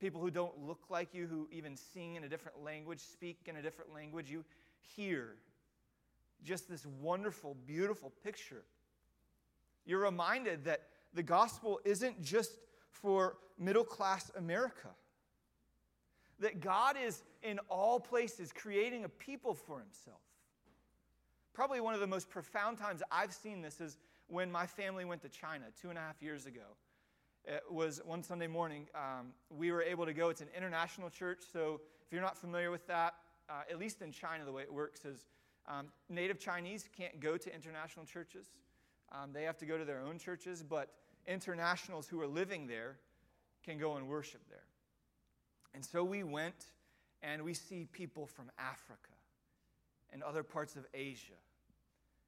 people 0.00 0.22
who 0.22 0.30
don't 0.30 0.58
look 0.58 0.84
like 0.88 1.12
you, 1.12 1.26
who 1.26 1.46
even 1.52 1.76
sing 1.76 2.14
in 2.14 2.24
a 2.24 2.28
different 2.28 2.62
language, 2.64 3.00
speak 3.00 3.36
in 3.44 3.56
a 3.56 3.62
different 3.62 3.92
language, 3.92 4.30
you 4.30 4.46
hear 4.96 5.36
just 6.42 6.70
this 6.70 6.86
wonderful, 6.86 7.54
beautiful 7.66 8.10
picture. 8.24 8.64
You're 9.84 10.00
reminded 10.00 10.64
that 10.64 10.84
the 11.12 11.22
gospel 11.22 11.80
isn't 11.84 12.22
just 12.22 12.52
for 12.88 13.36
middle 13.58 13.84
class 13.84 14.30
America, 14.38 14.88
that 16.40 16.60
God 16.60 16.96
is 17.02 17.22
in 17.42 17.58
all 17.68 18.00
places 18.00 18.52
creating 18.52 19.04
a 19.04 19.08
people 19.08 19.54
for 19.54 19.78
himself. 19.78 20.20
Probably 21.52 21.80
one 21.80 21.94
of 21.94 22.00
the 22.00 22.06
most 22.06 22.28
profound 22.28 22.78
times 22.78 23.02
I've 23.10 23.32
seen 23.32 23.62
this 23.62 23.80
is 23.80 23.98
when 24.26 24.50
my 24.50 24.66
family 24.66 25.04
went 25.04 25.22
to 25.22 25.28
China 25.28 25.66
two 25.80 25.90
and 25.90 25.98
a 25.98 26.00
half 26.00 26.20
years 26.20 26.46
ago. 26.46 26.76
It 27.44 27.62
was 27.70 28.00
one 28.04 28.22
Sunday 28.22 28.46
morning. 28.46 28.88
Um, 28.94 29.32
we 29.50 29.70
were 29.70 29.82
able 29.82 30.06
to 30.06 30.14
go. 30.14 30.30
It's 30.30 30.40
an 30.40 30.48
international 30.56 31.10
church, 31.10 31.42
so 31.52 31.80
if 32.04 32.12
you're 32.12 32.22
not 32.22 32.36
familiar 32.36 32.70
with 32.70 32.86
that, 32.86 33.14
uh, 33.48 33.62
at 33.70 33.78
least 33.78 34.00
in 34.02 34.12
China, 34.12 34.44
the 34.44 34.52
way 34.52 34.62
it 34.62 34.72
works 34.72 35.04
is 35.04 35.26
um, 35.68 35.86
native 36.08 36.38
Chinese 36.38 36.88
can't 36.96 37.20
go 37.20 37.36
to 37.36 37.54
international 37.54 38.06
churches. 38.06 38.46
Um, 39.12 39.32
they 39.32 39.44
have 39.44 39.58
to 39.58 39.66
go 39.66 39.78
to 39.78 39.84
their 39.84 40.00
own 40.00 40.18
churches, 40.18 40.62
but 40.62 40.90
internationals 41.26 42.08
who 42.08 42.20
are 42.20 42.26
living 42.26 42.66
there 42.66 42.96
can 43.64 43.78
go 43.78 43.96
and 43.96 44.08
worship 44.08 44.40
there. 44.48 44.64
And 45.74 45.84
so 45.84 46.04
we 46.04 46.22
went 46.22 46.66
and 47.22 47.42
we 47.42 47.54
see 47.54 47.88
people 47.92 48.26
from 48.26 48.50
Africa 48.58 49.10
and 50.12 50.22
other 50.22 50.42
parts 50.42 50.76
of 50.76 50.86
Asia 50.94 51.34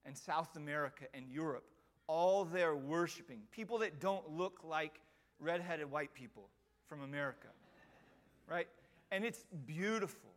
and 0.05 0.17
South 0.17 0.57
America 0.57 1.05
and 1.15 1.29
Europe, 1.31 1.65
all 2.07 2.45
there 2.45 2.75
worshiping. 2.75 3.41
People 3.53 3.79
that 3.79 4.01
don't 4.01 4.29
look 4.31 4.61
like 4.65 5.01
redheaded 5.39 5.91
white 5.91 6.13
people 6.15 6.49
from 6.87 7.03
America, 7.03 7.49
right? 8.49 8.67
And 9.13 9.25
it's 9.25 9.45
beautiful. 9.67 10.31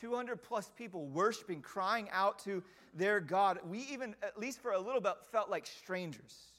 200 0.00 0.42
plus 0.42 0.70
people 0.76 1.06
worshiping, 1.06 1.62
crying 1.62 2.08
out 2.12 2.38
to 2.40 2.62
their 2.92 3.20
God. 3.20 3.60
We 3.64 3.86
even, 3.90 4.16
at 4.22 4.38
least 4.38 4.60
for 4.60 4.72
a 4.72 4.80
little 4.80 5.00
bit, 5.00 5.12
felt 5.30 5.48
like 5.48 5.64
strangers. 5.64 6.50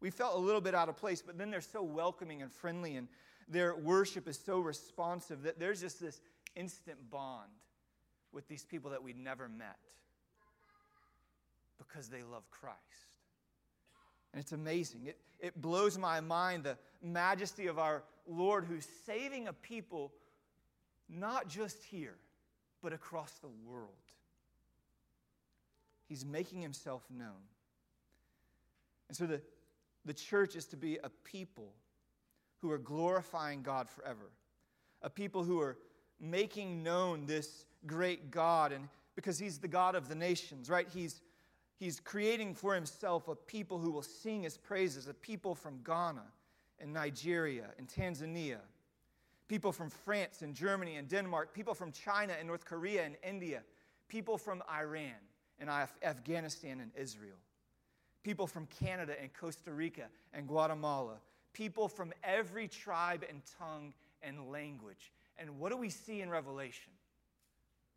We 0.00 0.10
felt 0.10 0.36
a 0.36 0.38
little 0.38 0.60
bit 0.60 0.74
out 0.74 0.88
of 0.88 0.96
place, 0.96 1.20
but 1.20 1.36
then 1.36 1.50
they're 1.50 1.60
so 1.60 1.82
welcoming 1.82 2.42
and 2.42 2.52
friendly, 2.52 2.96
and 2.96 3.08
their 3.52 3.76
worship 3.76 4.26
is 4.26 4.38
so 4.44 4.58
responsive 4.58 5.42
that 5.42 5.58
there's 5.58 5.80
just 5.80 6.00
this 6.00 6.20
instant 6.56 6.98
bond 7.10 7.50
with 8.32 8.48
these 8.48 8.64
people 8.64 8.90
that 8.90 9.02
we'd 9.02 9.18
never 9.18 9.48
met 9.48 9.78
because 11.78 12.08
they 12.08 12.22
love 12.22 12.48
Christ. 12.50 12.78
And 14.32 14.40
it's 14.40 14.52
amazing. 14.52 15.02
It, 15.06 15.18
it 15.38 15.60
blows 15.60 15.98
my 15.98 16.20
mind 16.20 16.64
the 16.64 16.78
majesty 17.02 17.66
of 17.66 17.78
our 17.78 18.02
Lord 18.26 18.64
who's 18.64 18.86
saving 19.04 19.48
a 19.48 19.52
people 19.52 20.12
not 21.08 21.48
just 21.48 21.82
here 21.84 22.16
but 22.82 22.92
across 22.92 23.32
the 23.38 23.50
world. 23.66 23.88
He's 26.08 26.24
making 26.24 26.60
himself 26.60 27.02
known. 27.10 27.42
And 29.08 29.16
so 29.16 29.26
the, 29.26 29.40
the 30.04 30.14
church 30.14 30.56
is 30.56 30.64
to 30.66 30.76
be 30.76 30.98
a 31.02 31.10
people 31.24 31.74
who 32.62 32.70
are 32.70 32.78
glorifying 32.78 33.62
God 33.62 33.90
forever, 33.90 34.30
a 35.02 35.10
people 35.10 35.44
who 35.44 35.60
are 35.60 35.76
making 36.18 36.82
known 36.82 37.26
this 37.26 37.66
great 37.86 38.30
God, 38.30 38.72
and 38.72 38.88
because 39.14 39.38
He's 39.38 39.58
the 39.58 39.68
God 39.68 39.94
of 39.94 40.08
the 40.08 40.14
nations, 40.14 40.70
right? 40.70 40.88
He's, 40.88 41.20
he's 41.78 42.00
creating 42.00 42.54
for 42.54 42.74
Himself 42.74 43.28
a 43.28 43.34
people 43.34 43.78
who 43.78 43.90
will 43.90 44.02
sing 44.02 44.44
His 44.44 44.56
praises, 44.56 45.08
a 45.08 45.14
people 45.14 45.54
from 45.54 45.80
Ghana 45.84 46.24
and 46.78 46.92
Nigeria 46.92 47.66
and 47.76 47.88
Tanzania 47.88 48.60
people 49.52 49.70
from 49.70 49.90
France 49.90 50.40
and 50.40 50.54
Germany 50.54 50.96
and 50.96 51.06
Denmark, 51.08 51.52
people 51.52 51.74
from 51.74 51.92
China 51.92 52.32
and 52.38 52.48
North 52.48 52.64
Korea 52.64 53.04
and 53.04 53.16
India, 53.22 53.62
people 54.08 54.38
from 54.38 54.62
Iran 54.72 55.20
and 55.58 55.68
Af- 55.68 55.98
Afghanistan 56.02 56.80
and 56.80 56.90
Israel, 56.96 57.36
people 58.22 58.46
from 58.46 58.66
Canada 58.66 59.14
and 59.20 59.30
Costa 59.34 59.70
Rica 59.70 60.06
and 60.32 60.48
Guatemala, 60.48 61.18
people 61.52 61.88
from 61.88 62.12
every 62.22 62.68
tribe 62.68 63.24
and 63.28 63.42
tongue 63.58 63.92
and 64.22 64.50
language. 64.50 65.12
And 65.38 65.58
what 65.58 65.70
do 65.70 65.76
we 65.76 65.90
see 65.90 66.20
in 66.20 66.30
Revelation? 66.30 66.92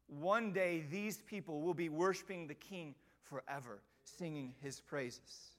One 0.08 0.52
day 0.52 0.84
these 0.90 1.18
people 1.18 1.62
will 1.62 1.74
be 1.74 1.90
worshiping 1.90 2.48
the 2.48 2.54
King 2.54 2.96
forever, 3.24 3.80
singing 4.04 4.54
his 4.62 4.80
praises. 4.80 5.50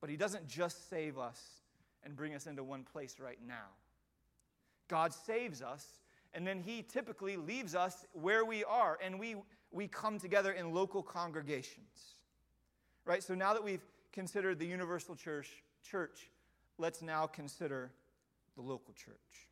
But 0.00 0.10
he 0.10 0.16
doesn't 0.16 0.48
just 0.48 0.90
save 0.90 1.18
us 1.18 1.40
and 2.04 2.16
bring 2.16 2.34
us 2.34 2.46
into 2.46 2.64
one 2.64 2.84
place 2.84 3.16
right 3.20 3.38
now. 3.46 3.68
God 4.88 5.12
saves 5.14 5.62
us, 5.62 5.86
and 6.34 6.46
then 6.46 6.60
He 6.60 6.82
typically 6.82 7.36
leaves 7.36 7.74
us 7.74 8.04
where 8.12 8.44
we 8.44 8.64
are, 8.64 8.98
and 9.02 9.18
we, 9.18 9.36
we 9.70 9.88
come 9.88 10.18
together 10.18 10.52
in 10.52 10.74
local 10.74 11.02
congregations. 11.02 12.16
Right? 13.04 13.22
So 13.22 13.34
now 13.34 13.54
that 13.54 13.64
we've 13.64 13.84
considered 14.12 14.58
the 14.58 14.66
universal 14.66 15.14
church, 15.14 15.62
church, 15.82 16.30
let's 16.78 17.02
now 17.02 17.26
consider 17.26 17.90
the 18.54 18.62
local 18.62 18.94
church. 18.94 19.48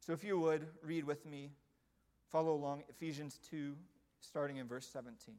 So 0.00 0.12
if 0.12 0.24
you 0.24 0.38
would, 0.38 0.66
read 0.82 1.04
with 1.04 1.24
me, 1.24 1.50
follow 2.30 2.52
along 2.54 2.82
Ephesians 2.88 3.38
2, 3.50 3.74
starting 4.20 4.56
in 4.56 4.66
verse 4.66 4.86
17. 4.86 5.34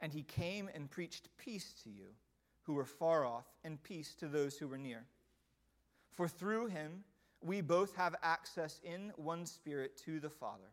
And 0.00 0.12
he 0.12 0.22
came 0.22 0.68
and 0.74 0.90
preached 0.90 1.28
peace 1.38 1.74
to 1.82 1.90
you 1.90 2.06
who 2.64 2.74
were 2.74 2.84
far 2.84 3.24
off, 3.24 3.44
and 3.62 3.82
peace 3.82 4.14
to 4.14 4.26
those 4.26 4.56
who 4.56 4.66
were 4.66 4.78
near. 4.78 5.04
For 6.12 6.28
through 6.28 6.66
him 6.66 7.04
we 7.42 7.60
both 7.60 7.94
have 7.96 8.16
access 8.22 8.80
in 8.82 9.12
one 9.16 9.44
spirit 9.44 9.96
to 10.06 10.18
the 10.18 10.30
Father. 10.30 10.72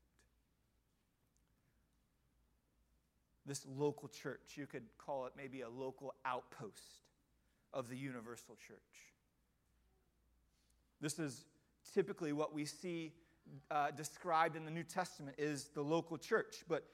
This 3.51 3.67
local 3.77 4.07
church, 4.07 4.53
you 4.55 4.65
could 4.65 4.85
call 4.97 5.25
it 5.25 5.33
maybe 5.35 5.59
a 5.59 5.67
local 5.67 6.15
outpost 6.23 7.01
of 7.73 7.89
the 7.89 7.97
universal 7.97 8.55
church. 8.65 8.79
This 11.01 11.19
is 11.19 11.43
typically 11.93 12.31
what 12.31 12.53
we 12.53 12.63
see 12.63 13.11
uh, 13.69 13.91
described 13.91 14.55
in 14.55 14.63
the 14.63 14.71
New 14.71 14.85
Testament 14.85 15.35
is 15.37 15.65
the 15.73 15.81
local 15.81 16.17
church. 16.17 16.63
But 16.69 16.85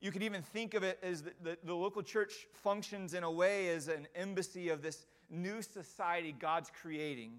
you 0.00 0.10
could 0.10 0.24
even 0.24 0.42
think 0.42 0.74
of 0.74 0.82
it 0.82 0.98
as 1.04 1.22
the, 1.22 1.30
the, 1.40 1.58
the 1.62 1.74
local 1.74 2.02
church 2.02 2.48
functions 2.52 3.14
in 3.14 3.22
a 3.22 3.30
way 3.30 3.68
as 3.68 3.86
an 3.86 4.08
embassy 4.16 4.70
of 4.70 4.82
this 4.82 5.06
new 5.30 5.62
society 5.62 6.34
God's 6.36 6.72
creating 6.82 7.38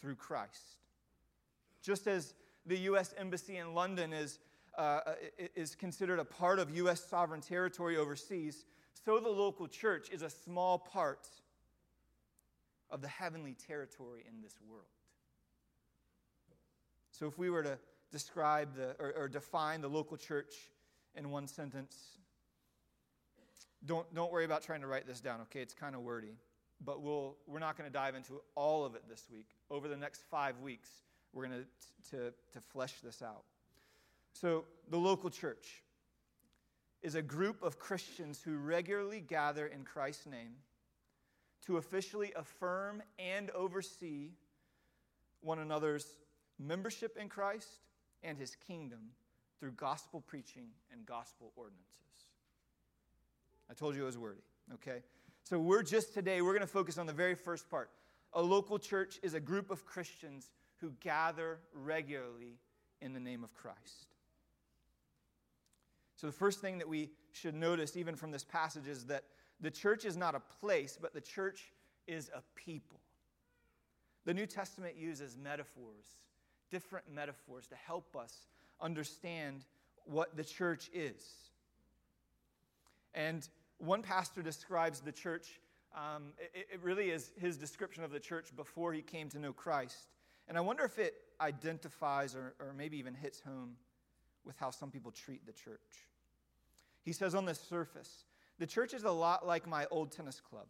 through 0.00 0.14
Christ. 0.14 0.76
Just 1.82 2.06
as 2.06 2.34
the 2.64 2.78
U.S. 2.78 3.12
Embassy 3.18 3.56
in 3.56 3.74
London 3.74 4.12
is, 4.12 4.38
uh, 4.76 5.00
is 5.54 5.74
considered 5.74 6.18
a 6.18 6.24
part 6.24 6.58
of 6.58 6.74
U.S. 6.76 7.04
sovereign 7.04 7.40
territory 7.40 7.96
overseas, 7.96 8.64
so 9.04 9.18
the 9.18 9.28
local 9.28 9.68
church 9.68 10.10
is 10.10 10.22
a 10.22 10.30
small 10.30 10.78
part 10.78 11.28
of 12.90 13.00
the 13.00 13.08
heavenly 13.08 13.54
territory 13.66 14.24
in 14.28 14.42
this 14.42 14.54
world. 14.68 14.84
So, 17.10 17.26
if 17.26 17.38
we 17.38 17.50
were 17.50 17.62
to 17.62 17.78
describe 18.10 18.74
the, 18.74 18.94
or, 18.98 19.12
or 19.16 19.28
define 19.28 19.80
the 19.80 19.88
local 19.88 20.16
church 20.16 20.54
in 21.14 21.30
one 21.30 21.46
sentence, 21.46 21.96
don't, 23.84 24.12
don't 24.14 24.32
worry 24.32 24.44
about 24.44 24.62
trying 24.62 24.80
to 24.80 24.86
write 24.86 25.06
this 25.06 25.20
down, 25.20 25.40
okay? 25.42 25.60
It's 25.60 25.74
kind 25.74 25.94
of 25.94 26.02
wordy 26.02 26.36
but 26.84 27.02
we'll, 27.02 27.36
we're 27.46 27.58
not 27.58 27.76
going 27.76 27.88
to 27.88 27.92
dive 27.92 28.14
into 28.14 28.40
all 28.54 28.84
of 28.84 28.94
it 28.94 29.02
this 29.08 29.26
week. 29.32 29.46
Over 29.70 29.88
the 29.88 29.96
next 29.96 30.22
five 30.30 30.58
weeks, 30.60 30.88
we're 31.32 31.46
going 31.46 31.60
to, 31.60 32.16
to, 32.16 32.30
to 32.52 32.60
flesh 32.72 32.94
this 33.02 33.22
out. 33.22 33.44
So, 34.32 34.64
the 34.90 34.98
local 34.98 35.30
church 35.30 35.82
is 37.02 37.14
a 37.14 37.22
group 37.22 37.62
of 37.62 37.78
Christians 37.78 38.40
who 38.42 38.56
regularly 38.56 39.20
gather 39.20 39.66
in 39.66 39.84
Christ's 39.84 40.26
name 40.26 40.54
to 41.66 41.76
officially 41.76 42.32
affirm 42.36 43.02
and 43.18 43.50
oversee 43.50 44.30
one 45.40 45.58
another's 45.58 46.06
membership 46.58 47.16
in 47.16 47.28
Christ 47.28 47.68
and 48.22 48.38
his 48.38 48.56
kingdom 48.56 49.10
through 49.58 49.72
gospel 49.72 50.20
preaching 50.20 50.68
and 50.92 51.04
gospel 51.06 51.52
ordinances. 51.56 51.98
I 53.70 53.74
told 53.74 53.96
you 53.96 54.02
it 54.02 54.06
was 54.06 54.18
wordy, 54.18 54.42
okay? 54.74 55.02
So 55.44 55.58
we're 55.58 55.82
just 55.82 56.14
today, 56.14 56.42
we're 56.42 56.52
going 56.52 56.60
to 56.60 56.66
focus 56.66 56.98
on 56.98 57.06
the 57.06 57.12
very 57.12 57.34
first 57.34 57.68
part. 57.70 57.90
A 58.34 58.42
local 58.42 58.78
church 58.78 59.18
is 59.22 59.34
a 59.34 59.40
group 59.40 59.70
of 59.70 59.84
Christians 59.84 60.50
who 60.80 60.92
gather 61.00 61.58
regularly 61.74 62.58
in 63.00 63.12
the 63.12 63.20
name 63.20 63.44
of 63.44 63.54
Christ. 63.54 64.11
So 66.22 66.28
the 66.28 66.32
first 66.32 66.60
thing 66.60 66.78
that 66.78 66.88
we 66.88 67.10
should 67.32 67.56
notice, 67.56 67.96
even 67.96 68.14
from 68.14 68.30
this 68.30 68.44
passage, 68.44 68.86
is 68.86 69.06
that 69.06 69.24
the 69.60 69.72
church 69.72 70.04
is 70.04 70.16
not 70.16 70.36
a 70.36 70.40
place, 70.60 70.96
but 71.02 71.12
the 71.12 71.20
church 71.20 71.72
is 72.06 72.30
a 72.32 72.42
people. 72.54 73.00
The 74.24 74.32
New 74.32 74.46
Testament 74.46 74.94
uses 74.96 75.36
metaphors, 75.36 76.20
different 76.70 77.12
metaphors, 77.12 77.66
to 77.66 77.74
help 77.74 78.14
us 78.14 78.46
understand 78.80 79.64
what 80.04 80.36
the 80.36 80.44
church 80.44 80.90
is. 80.94 81.24
And 83.14 83.48
one 83.78 84.00
pastor 84.00 84.42
describes 84.42 85.00
the 85.00 85.10
church, 85.10 85.58
um, 85.92 86.34
it, 86.38 86.68
it 86.74 86.80
really 86.84 87.10
is 87.10 87.32
his 87.36 87.56
description 87.56 88.04
of 88.04 88.12
the 88.12 88.20
church 88.20 88.54
before 88.54 88.92
he 88.92 89.02
came 89.02 89.28
to 89.30 89.40
know 89.40 89.52
Christ. 89.52 90.06
And 90.46 90.56
I 90.56 90.60
wonder 90.60 90.84
if 90.84 91.00
it 91.00 91.14
identifies 91.40 92.36
or, 92.36 92.54
or 92.60 92.72
maybe 92.78 92.96
even 92.96 93.12
hits 93.12 93.40
home 93.40 93.72
with 94.44 94.56
how 94.60 94.70
some 94.70 94.92
people 94.92 95.10
treat 95.10 95.44
the 95.44 95.52
church. 95.52 96.06
He 97.04 97.12
says, 97.12 97.34
on 97.34 97.44
the 97.44 97.54
surface, 97.54 98.24
the 98.58 98.66
church 98.66 98.94
is 98.94 99.04
a 99.04 99.10
lot 99.10 99.46
like 99.46 99.66
my 99.66 99.86
old 99.90 100.12
tennis 100.12 100.40
club. 100.40 100.66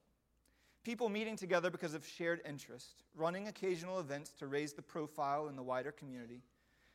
People 0.82 1.08
meeting 1.08 1.36
together 1.36 1.70
because 1.70 1.94
of 1.94 2.06
shared 2.06 2.40
interest, 2.48 3.04
running 3.14 3.48
occasional 3.48 4.00
events 4.00 4.30
to 4.38 4.46
raise 4.46 4.72
the 4.72 4.82
profile 4.82 5.48
in 5.48 5.56
the 5.56 5.62
wider 5.62 5.92
community, 5.92 6.42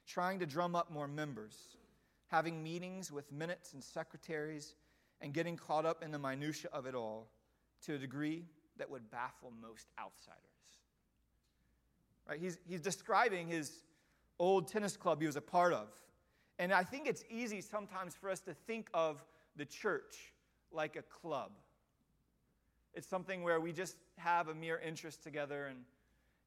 trying 0.05 0.39
to 0.39 0.45
drum 0.45 0.75
up 0.75 0.91
more 0.91 1.07
members, 1.07 1.77
having 2.27 2.61
meetings 2.61 3.11
with 3.11 3.31
minutes 3.31 3.73
and 3.73 3.83
secretaries, 3.83 4.75
and 5.21 5.33
getting 5.33 5.55
caught 5.55 5.85
up 5.85 6.03
in 6.03 6.11
the 6.11 6.19
minutiae 6.19 6.69
of 6.73 6.85
it 6.85 6.95
all 6.95 7.27
to 7.85 7.95
a 7.95 7.97
degree 7.97 8.43
that 8.77 8.89
would 8.89 9.09
baffle 9.09 9.51
most 9.61 9.87
outsiders. 9.99 10.41
Right? 12.27 12.39
He's, 12.39 12.57
he's 12.67 12.81
describing 12.81 13.47
his 13.47 13.83
old 14.39 14.67
tennis 14.67 14.97
club 14.97 15.21
he 15.21 15.27
was 15.27 15.35
a 15.35 15.41
part 15.41 15.73
of. 15.73 15.87
And 16.59 16.73
I 16.73 16.83
think 16.83 17.07
it's 17.07 17.23
easy 17.29 17.61
sometimes 17.61 18.15
for 18.15 18.29
us 18.29 18.39
to 18.41 18.53
think 18.53 18.89
of 18.93 19.23
the 19.55 19.65
church 19.65 20.33
like 20.71 20.95
a 20.95 21.01
club 21.03 21.51
it's 22.97 23.07
something 23.07 23.43
where 23.43 23.59
we 23.61 23.71
just 23.71 23.95
have 24.17 24.47
a 24.47 24.55
mere 24.55 24.79
interest 24.79 25.21
together, 25.21 25.67
and, 25.67 25.77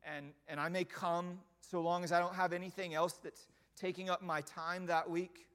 and, 0.04 0.32
and 0.48 0.58
I 0.58 0.68
may 0.68 0.82
come 0.82 1.38
so 1.60 1.80
long 1.80 2.02
as 2.02 2.10
I 2.10 2.18
don't 2.18 2.34
have 2.34 2.52
anything 2.52 2.92
else 2.92 3.12
that's 3.22 3.46
taking 3.76 4.10
up 4.10 4.20
my 4.20 4.40
time 4.40 4.86
that 4.86 5.08
week. 5.08 5.46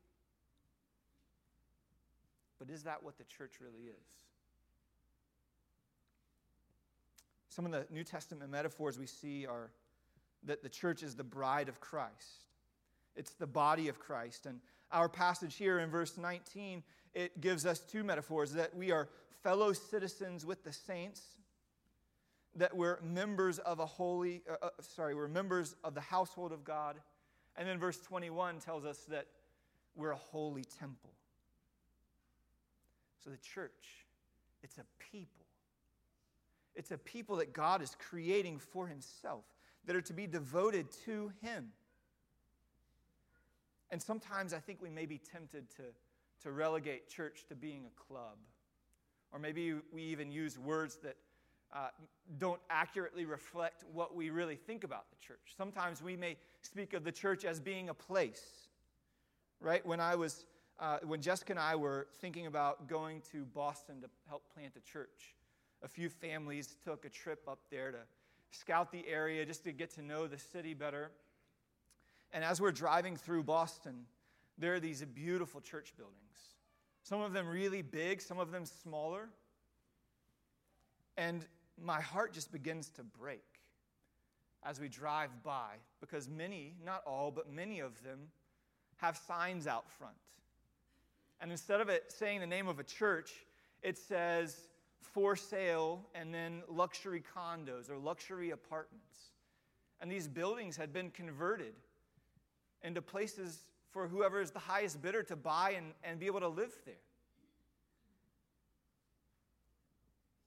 But 2.60 2.70
is 2.70 2.84
that 2.84 3.04
what 3.04 3.18
the 3.18 3.26
church 3.26 3.56
really 3.60 3.90
is? 3.90 4.06
Some 7.50 7.66
of 7.66 7.74
the 7.74 7.86
New 7.92 8.06
Testament 8.06 8.50
metaphors 8.50 8.98
we 8.98 9.06
see 9.06 9.46
are 9.46 9.72
that 10.44 10.64
the 10.64 10.70
church 10.70 11.04
is 11.04 11.16
the 11.16 11.26
bride 11.26 11.68
of 11.68 11.82
Christ. 11.82 12.45
It's 13.16 13.32
the 13.34 13.48
body 13.48 13.88
of 13.88 14.00
Christ. 14.00 14.46
And 14.46 14.60
our 14.92 15.10
passage 15.10 15.56
here 15.56 15.80
in 15.80 15.90
verse 15.90 16.18
19, 16.18 16.84
it 17.14 17.40
gives 17.42 17.66
us 17.66 17.80
two 17.80 18.04
metaphors 18.04 18.51
that 18.54 18.75
we 18.75 18.92
are 18.92 19.10
fellow 19.42 19.74
citizens 19.74 20.46
with 20.46 20.64
the 20.64 20.74
saints, 20.74 21.22
that 22.56 22.75
we're 22.75 23.00
members 23.01 23.60
of 23.60 23.80
a 23.80 23.86
holy, 23.86 24.42
uh, 24.50 24.66
uh, 24.66 24.70
sorry, 24.82 25.16
we're 25.16 25.28
members 25.28 25.75
of 25.84 25.94
the 25.94 26.01
household 26.01 26.51
of 26.51 26.64
God. 26.64 26.98
And 27.58 27.68
then 27.68 27.80
verse 27.80 28.00
21 28.00 28.60
tells 28.60 28.86
us 28.86 29.00
that 29.10 29.28
we're 29.96 30.12
a 30.12 30.18
holy 30.18 30.66
temple. 30.80 31.12
So 33.24 33.30
the 33.30 33.38
church, 33.38 34.06
it's 34.62 34.78
a 34.78 34.86
people. 35.00 35.46
It's 36.75 36.92
a 36.92 36.98
people 36.98 37.38
that 37.38 37.54
God 37.54 37.82
is 37.82 37.96
creating 37.98 38.60
for 38.60 38.88
himself, 38.88 39.46
that 39.86 39.96
are 39.96 40.01
to 40.01 40.14
be 40.14 40.28
devoted 40.28 40.88
to 41.06 41.32
him. 41.42 41.72
And 43.92 44.02
sometimes 44.02 44.54
I 44.54 44.60
think 44.60 44.82
we 44.82 44.90
may 44.90 45.06
be 45.06 45.18
tempted 45.18 45.70
to, 45.78 45.84
to 46.44 46.52
relegate 46.52 47.10
church 47.10 47.46
to 47.50 47.56
being 47.56 47.86
a 47.86 48.14
club 48.14 48.38
or 49.36 49.40
maybe 49.40 49.74
we 49.92 50.02
even 50.02 50.32
use 50.32 50.58
words 50.58 50.98
that 51.04 51.18
uh, 51.74 51.90
don't 52.38 52.62
accurately 52.70 53.26
reflect 53.26 53.84
what 53.92 54.16
we 54.16 54.30
really 54.30 54.56
think 54.56 54.86
about 54.86 55.10
the 55.10 55.18
church. 55.20 55.56
Sometimes 55.58 56.02
we 56.02 56.16
may 56.16 56.38
speak 56.62 56.94
of 56.94 57.04
the 57.04 57.12
church 57.12 57.44
as 57.44 57.60
being 57.60 57.90
a 57.90 57.94
place, 57.94 58.70
right? 59.60 59.86
When 59.86 60.00
I 60.00 60.16
was, 60.16 60.46
uh, 60.80 61.00
when 61.04 61.22
Jessica 61.22 61.52
and 61.52 61.60
I 61.60 61.76
were 61.76 62.08
thinking 62.22 62.46
about 62.46 62.88
going 62.88 63.22
to 63.34 63.44
Boston 63.44 64.00
to 64.02 64.08
help 64.30 64.44
plant 64.54 64.74
a 64.78 64.90
church, 64.90 65.36
a 65.84 65.88
few 65.90 66.08
families 66.08 66.78
took 66.82 67.04
a 67.04 67.10
trip 67.10 67.42
up 67.46 67.60
there 67.70 67.92
to 67.92 67.98
scout 68.52 68.90
the 68.90 69.06
area 69.06 69.46
just 69.46 69.66
to 69.66 69.74
get 69.74 69.94
to 69.96 70.02
know 70.02 70.28
the 70.28 70.38
city 70.38 70.74
better. 70.74 71.12
And 72.36 72.44
as 72.44 72.62
we're 72.62 72.72
driving 72.72 73.18
through 73.18 73.44
Boston, 73.44 74.06
there 74.60 74.76
are 74.76 74.80
these 74.80 75.04
beautiful 75.04 75.60
church 75.60 75.94
buildings 75.98 76.26
some 77.06 77.22
of 77.22 77.34
them 77.34 77.48
really 77.48 77.84
big, 77.84 78.20
some 78.20 78.40
of 78.40 78.52
them 78.52 78.66
smaller. 78.66 79.30
And 81.18 81.46
my 81.80 82.02
heart 82.02 82.34
just 82.34 82.52
begins 82.52 82.90
to 82.96 83.04
break 83.04 83.44
as 84.64 84.80
we 84.80 84.90
drive 84.90 85.30
by 85.44 85.76
because 86.02 86.28
many, 86.28 86.74
not 86.84 87.04
all, 87.06 87.30
but 87.30 87.48
many 87.48 87.80
of 87.80 87.92
them 88.04 88.22
have 88.98 89.18
signs 89.18 89.68
out 89.68 89.88
front. 89.88 90.16
And 91.40 91.52
instead 91.52 91.80
of 91.80 91.90
it 91.90 92.12
saying 92.12 92.40
the 92.40 92.48
name 92.48 92.68
of 92.68 92.80
a 92.80 92.84
church, 92.84 93.46
it 93.84 94.00
says 94.00 94.58
for 95.00 95.36
sale 95.36 96.02
and 96.16 96.34
then 96.34 96.64
luxury 96.68 97.24
condos 97.38 97.88
or 97.88 97.98
luxury 97.98 98.50
apartments. 98.50 99.34
And 100.02 100.12
these 100.12 100.28
buildings 100.28 100.76
had 100.76 100.92
been 100.92 101.12
converted 101.12 101.76
into 102.86 103.02
places 103.02 103.66
for 103.92 104.08
whoever 104.08 104.40
is 104.40 104.52
the 104.52 104.60
highest 104.60 105.02
bidder 105.02 105.24
to 105.24 105.36
buy 105.36 105.72
and, 105.72 105.94
and 106.04 106.20
be 106.20 106.28
able 106.28 106.42
to 106.42 106.48
live 106.48 106.74
there. 106.86 106.96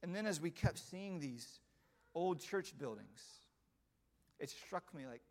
And 0.03 0.15
then 0.15 0.27
as 0.27 0.41
we 0.41 0.51
kept 0.51 0.79
seeing 0.79 1.19
these 1.19 1.61
old 2.15 2.41
church 2.41 2.79
buildings, 2.79 3.23
it 4.39 4.51
struck 4.51 4.95
me 4.95 5.07
like, 5.07 5.23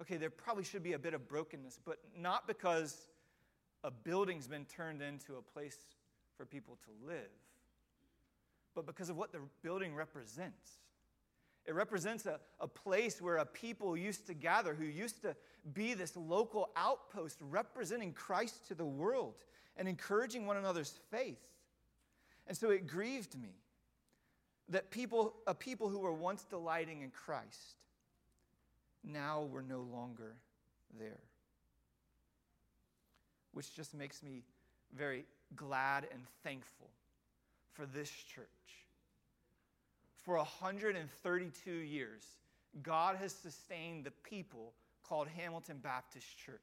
okay, 0.00 0.16
there 0.16 0.30
probably 0.30 0.64
should 0.64 0.82
be 0.82 0.92
a 0.92 0.98
bit 0.98 1.14
of 1.14 1.28
brokenness, 1.28 1.80
but 1.84 1.98
not 2.16 2.46
because 2.46 3.08
a 3.82 3.90
building's 3.90 4.46
been 4.46 4.64
turned 4.64 5.02
into 5.02 5.36
a 5.36 5.42
place 5.42 5.78
for 6.36 6.46
people 6.46 6.78
to 6.84 7.06
live, 7.06 7.30
but 8.74 8.86
because 8.86 9.10
of 9.10 9.16
what 9.16 9.32
the 9.32 9.40
building 9.62 9.94
represents. 9.94 10.70
It 11.66 11.74
represents 11.74 12.26
a, 12.26 12.40
a 12.60 12.66
place 12.66 13.20
where 13.20 13.36
a 13.36 13.46
people 13.46 13.96
used 13.96 14.26
to 14.26 14.34
gather 14.34 14.74
who 14.74 14.84
used 14.84 15.22
to 15.22 15.36
be 15.72 15.94
this 15.94 16.16
local 16.16 16.70
outpost 16.76 17.38
representing 17.40 18.12
Christ 18.12 18.66
to 18.68 18.74
the 18.74 18.84
world 18.84 19.44
and 19.76 19.88
encouraging 19.88 20.46
one 20.46 20.56
another's 20.56 20.98
faith. 21.10 21.40
And 22.48 22.56
so 22.56 22.70
it 22.70 22.86
grieved 22.86 23.40
me 23.40 23.54
that 24.68 24.90
people, 24.90 25.34
a 25.46 25.54
people 25.54 25.88
who 25.88 26.00
were 26.00 26.12
once 26.12 26.42
delighting 26.44 27.02
in 27.02 27.10
Christ, 27.10 27.76
now 29.04 29.42
were 29.42 29.62
no 29.62 29.82
longer 29.82 30.34
there. 30.98 31.20
Which 33.52 33.74
just 33.74 33.94
makes 33.94 34.22
me 34.22 34.42
very 34.96 35.26
glad 35.54 36.06
and 36.12 36.22
thankful 36.42 36.88
for 37.72 37.86
this 37.86 38.10
church 38.10 38.46
for 40.22 40.36
132 40.36 41.70
years, 41.70 42.22
God 42.82 43.16
has 43.16 43.32
sustained 43.32 44.04
the 44.04 44.12
people 44.28 44.72
called 45.02 45.28
Hamilton 45.28 45.78
Baptist 45.82 46.38
Church. 46.38 46.60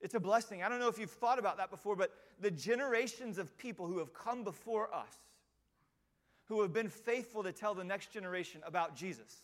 It's 0.00 0.14
a 0.14 0.20
blessing. 0.20 0.62
I 0.62 0.68
don't 0.68 0.80
know 0.80 0.88
if 0.88 0.98
you've 0.98 1.10
thought 1.10 1.38
about 1.38 1.58
that 1.58 1.70
before, 1.70 1.94
but 1.94 2.12
the 2.40 2.50
generations 2.50 3.38
of 3.38 3.56
people 3.58 3.86
who 3.86 3.98
have 3.98 4.12
come 4.14 4.44
before 4.44 4.92
us, 4.94 5.14
who 6.46 6.62
have 6.62 6.72
been 6.72 6.88
faithful 6.88 7.42
to 7.42 7.52
tell 7.52 7.74
the 7.74 7.84
next 7.84 8.12
generation 8.12 8.62
about 8.66 8.96
Jesus, 8.96 9.42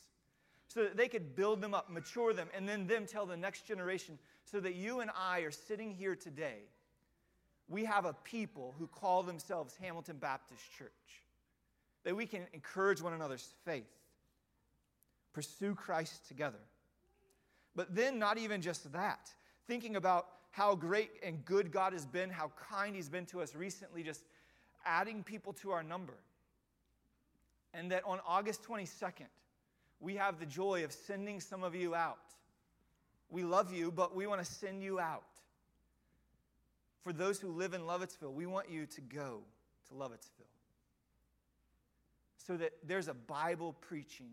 so 0.68 0.82
that 0.82 0.96
they 0.96 1.08
could 1.08 1.36
build 1.36 1.60
them 1.60 1.74
up, 1.74 1.90
mature 1.90 2.32
them, 2.32 2.48
and 2.54 2.68
then 2.68 2.86
them 2.86 3.06
tell 3.06 3.26
the 3.26 3.36
next 3.36 3.66
generation, 3.66 4.18
so 4.44 4.58
that 4.60 4.74
you 4.74 5.00
and 5.00 5.10
I 5.16 5.40
are 5.40 5.50
sitting 5.50 5.94
here 5.94 6.16
today. 6.16 6.62
We 7.68 7.84
have 7.84 8.04
a 8.04 8.14
people 8.24 8.74
who 8.78 8.86
call 8.86 9.22
themselves 9.22 9.76
Hamilton 9.80 10.16
Baptist 10.18 10.62
Church 10.76 11.22
that 12.06 12.14
we 12.14 12.24
can 12.24 12.42
encourage 12.54 13.02
one 13.02 13.12
another's 13.12 13.52
faith, 13.64 13.90
pursue 15.32 15.74
Christ 15.74 16.28
together, 16.28 16.60
But 17.74 17.94
then, 17.94 18.18
not 18.18 18.38
even 18.38 18.62
just 18.62 18.90
that, 18.92 19.28
thinking 19.66 19.96
about 19.96 20.28
how 20.52 20.76
great 20.76 21.10
and 21.22 21.44
good 21.44 21.72
God 21.72 21.92
has 21.92 22.06
been, 22.06 22.30
how 22.30 22.52
kind 22.70 22.94
He's 22.94 23.08
been 23.08 23.26
to 23.26 23.42
us 23.42 23.56
recently, 23.56 24.04
just 24.04 24.22
adding 24.86 25.24
people 25.24 25.52
to 25.54 25.72
our 25.72 25.82
number. 25.82 26.14
And 27.74 27.90
that 27.90 28.02
on 28.06 28.20
August 28.24 28.62
22nd, 28.62 29.26
we 29.98 30.14
have 30.14 30.38
the 30.38 30.46
joy 30.46 30.84
of 30.84 30.92
sending 30.92 31.40
some 31.40 31.64
of 31.64 31.74
you 31.74 31.94
out. 31.94 32.18
We 33.30 33.42
love 33.42 33.74
you, 33.74 33.90
but 33.90 34.14
we 34.14 34.28
want 34.28 34.42
to 34.42 34.50
send 34.50 34.80
you 34.80 35.00
out. 35.00 35.24
For 37.02 37.12
those 37.12 37.40
who 37.40 37.48
live 37.48 37.74
in 37.74 37.80
Lovettsville, 37.80 38.32
we 38.32 38.46
want 38.46 38.70
you 38.70 38.86
to 38.86 39.00
go 39.00 39.40
to 39.88 39.94
Lovettsville 39.94 40.45
so 42.46 42.56
that 42.56 42.72
there's 42.86 43.08
a 43.08 43.14
Bible 43.14 43.74
preaching, 43.80 44.30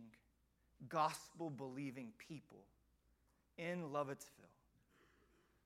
gospel 0.90 1.50
believing 1.50 2.10
people 2.18 2.60
in 3.58 3.84
Lovettsville 3.92 4.54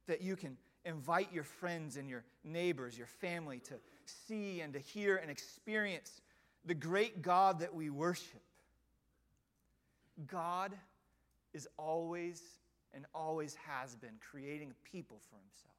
that 0.08 0.22
you 0.22 0.36
can 0.36 0.56
invite 0.86 1.34
your 1.34 1.44
friends 1.44 1.98
and 1.98 2.10
your 2.10 2.24
neighbors, 2.46 2.98
your 2.98 3.08
family 3.08 3.60
to 3.60 3.74
see 4.06 4.62
and 4.62 4.74
to 4.74 4.80
hear 4.80 5.18
and 5.18 5.30
experience 5.30 6.22
the 6.66 6.74
great 6.74 7.22
God 7.22 7.60
that 7.60 7.74
we 7.76 7.90
worship. 7.90 8.42
God 10.28 10.72
is 11.54 11.68
always 11.78 12.42
and 12.94 13.06
always 13.14 13.56
has 13.68 13.96
been 13.96 14.18
creating 14.32 14.74
people 14.90 15.18
for 15.30 15.36
himself. 15.36 15.76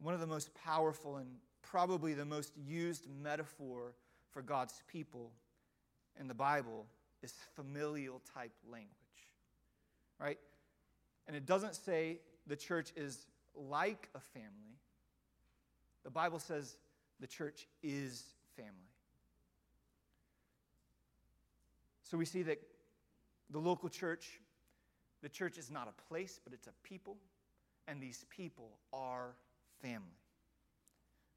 One 0.00 0.12
of 0.12 0.20
the 0.20 0.26
most 0.26 0.54
powerful 0.54 1.16
and 1.16 1.28
probably 1.70 2.14
the 2.14 2.24
most 2.24 2.52
used 2.56 3.06
metaphor 3.22 3.92
for 4.32 4.42
God's 4.42 4.82
people 4.86 5.30
in 6.18 6.28
the 6.28 6.34
Bible 6.34 6.86
is 7.22 7.32
familial 7.54 8.20
type 8.34 8.52
language. 8.70 8.90
Right? 10.20 10.38
And 11.26 11.36
it 11.36 11.46
doesn't 11.46 11.74
say 11.74 12.18
the 12.46 12.56
church 12.56 12.92
is 12.96 13.26
like 13.56 14.08
a 14.14 14.20
family. 14.20 14.78
The 16.04 16.10
Bible 16.10 16.38
says 16.38 16.76
the 17.20 17.26
church 17.26 17.66
is 17.82 18.24
family. 18.56 18.70
So 22.02 22.18
we 22.18 22.26
see 22.26 22.42
that 22.42 22.60
the 23.50 23.58
local 23.58 23.88
church, 23.88 24.40
the 25.22 25.28
church 25.28 25.58
is 25.58 25.70
not 25.70 25.88
a 25.88 26.02
place, 26.08 26.38
but 26.44 26.52
it's 26.52 26.66
a 26.66 26.72
people, 26.82 27.16
and 27.88 28.00
these 28.00 28.24
people 28.28 28.78
are 28.92 29.34
family. 29.80 30.23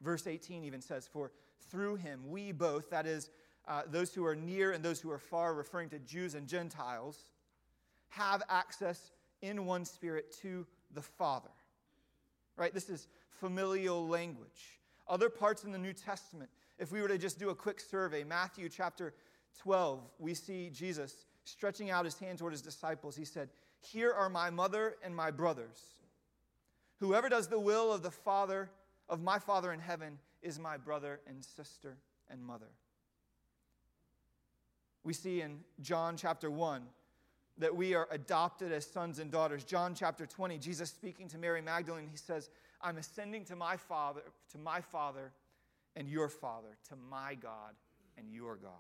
Verse 0.02 0.28
18 0.28 0.64
even 0.64 0.82
says, 0.82 1.08
For 1.08 1.32
through 1.70 1.96
him 1.96 2.22
we 2.30 2.52
both, 2.52 2.90
that 2.90 3.06
is, 3.06 3.30
uh, 3.68 3.82
those 3.88 4.14
who 4.14 4.26
are 4.26 4.36
near 4.36 4.72
and 4.72 4.84
those 4.84 5.02
who 5.02 5.12
are 5.12 5.20
far, 5.20 5.54
referring 5.54 5.90
to 5.90 6.00
Jews 6.00 6.36
and 6.36 6.48
Gentiles, 6.48 7.18
have 8.10 8.42
access 8.50 9.12
in 9.42 9.66
one 9.66 9.86
spirit 9.86 10.34
to 10.42 10.66
the 10.94 11.02
Father. 11.02 11.50
Right? 12.56 12.74
This 12.74 12.90
is 12.90 13.08
familial 13.30 14.08
language. 14.08 14.80
Other 15.08 15.30
parts 15.30 15.64
in 15.64 15.72
the 15.72 15.78
New 15.78 15.94
Testament, 15.94 16.50
if 16.80 16.92
we 16.92 17.02
were 17.02 17.08
to 17.08 17.18
just 17.18 17.40
do 17.40 17.50
a 17.50 17.56
quick 17.56 17.80
survey, 17.80 18.24
Matthew 18.24 18.70
chapter 18.70 19.14
12, 19.62 20.02
we 20.20 20.34
see 20.34 20.70
Jesus 20.70 21.26
stretching 21.44 21.90
out 21.90 22.06
his 22.06 22.20
hand 22.20 22.40
toward 22.40 22.54
his 22.54 22.62
disciples. 22.62 23.16
He 23.16 23.26
said, 23.26 23.50
Here 23.80 24.14
are 24.14 24.30
my 24.30 24.50
mother 24.50 24.96
and 25.04 25.16
my 25.16 25.32
brothers. 25.32 25.80
Whoever 27.00 27.30
does 27.30 27.48
the 27.48 27.60
will 27.60 27.92
of 27.94 28.04
the 28.04 28.12
Father, 28.12 28.70
of 29.10 29.22
my 29.22 29.40
Father 29.40 29.72
in 29.74 29.80
heaven, 29.80 30.20
is 30.42 30.60
my 30.60 30.78
brother 30.78 31.20
and 31.28 31.44
sister 31.44 31.98
and 32.30 32.44
mother. 32.44 32.70
We 35.04 35.14
see 35.14 35.42
in 35.42 35.60
John 35.82 36.18
chapter 36.18 36.52
1 36.52 36.84
that 37.60 37.76
we 37.76 37.96
are 37.96 38.08
adopted 38.12 38.72
as 38.72 38.86
sons 38.86 39.20
and 39.20 39.32
daughters. 39.32 39.64
John 39.64 39.96
chapter 39.96 40.26
20, 40.26 40.58
Jesus 40.58 40.90
speaking 40.90 41.28
to 41.30 41.38
Mary 41.38 41.62
Magdalene, 41.62 42.08
he 42.10 42.18
says, 42.18 42.50
I'm 42.82 42.98
ascending 42.98 43.46
to 43.46 43.56
my 43.56 43.78
Father, 43.78 44.22
to 44.52 44.58
my 44.58 44.82
Father 44.82 45.32
and 45.96 46.08
your 46.08 46.30
Father, 46.30 46.78
to 46.90 46.96
my 47.10 47.36
God 47.36 47.74
and 48.18 48.32
your 48.32 48.58
God. 48.58 48.72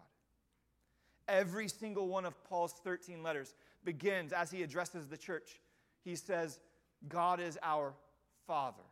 Every 1.28 1.68
single 1.68 2.08
one 2.08 2.26
of 2.26 2.42
Paul's 2.44 2.74
13 2.84 3.24
letters 3.24 3.56
begins 3.84 4.32
as 4.32 4.52
he 4.52 4.64
addresses 4.64 5.08
the 5.08 5.18
church. 5.18 5.60
He 6.04 6.16
says, 6.16 6.60
God 7.08 7.40
is 7.40 7.58
our 7.64 7.94
Father. 8.46 8.84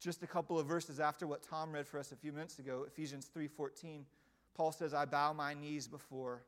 Just 0.00 0.22
a 0.22 0.26
couple 0.26 0.58
of 0.58 0.66
verses 0.66 0.98
after 0.98 1.26
what 1.26 1.42
Tom 1.42 1.72
read 1.72 1.86
for 1.86 1.98
us 1.98 2.10
a 2.10 2.16
few 2.16 2.32
minutes 2.32 2.58
ago, 2.58 2.84
Ephesians 2.86 3.28
3:14, 3.28 4.06
Paul 4.54 4.72
says, 4.72 4.94
"I 4.94 5.04
bow 5.04 5.32
my 5.32 5.54
knees 5.54 5.86
before 5.86 6.42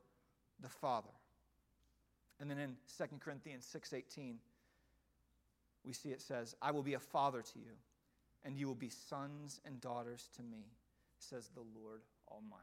the 0.62 0.68
Father. 0.68 1.10
And 2.40 2.50
then 2.50 2.58
in 2.58 2.76
2 2.86 3.20
Corinthians 3.20 3.66
6:18, 3.66 4.40
we 5.84 5.92
see 5.92 6.10
it 6.10 6.22
says, 6.22 6.54
I 6.62 6.70
will 6.70 6.82
be 6.82 6.94
a 6.94 7.00
father 7.00 7.42
to 7.42 7.58
you, 7.58 7.76
and 8.44 8.56
you 8.56 8.66
will 8.66 8.74
be 8.74 8.88
sons 8.88 9.60
and 9.64 9.80
daughters 9.80 10.28
to 10.36 10.42
me, 10.42 10.64
says 11.18 11.48
the 11.54 11.64
Lord 11.80 12.02
Almighty. 12.28 12.62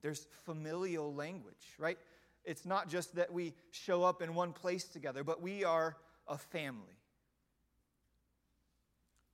There's 0.00 0.26
familial 0.44 1.14
language, 1.14 1.74
right? 1.78 1.98
It's 2.44 2.64
not 2.64 2.88
just 2.88 3.14
that 3.16 3.32
we 3.32 3.54
show 3.70 4.02
up 4.02 4.22
in 4.22 4.34
one 4.34 4.52
place 4.52 4.84
together, 4.84 5.24
but 5.24 5.42
we 5.42 5.64
are 5.64 5.96
a 6.26 6.38
family. 6.38 6.99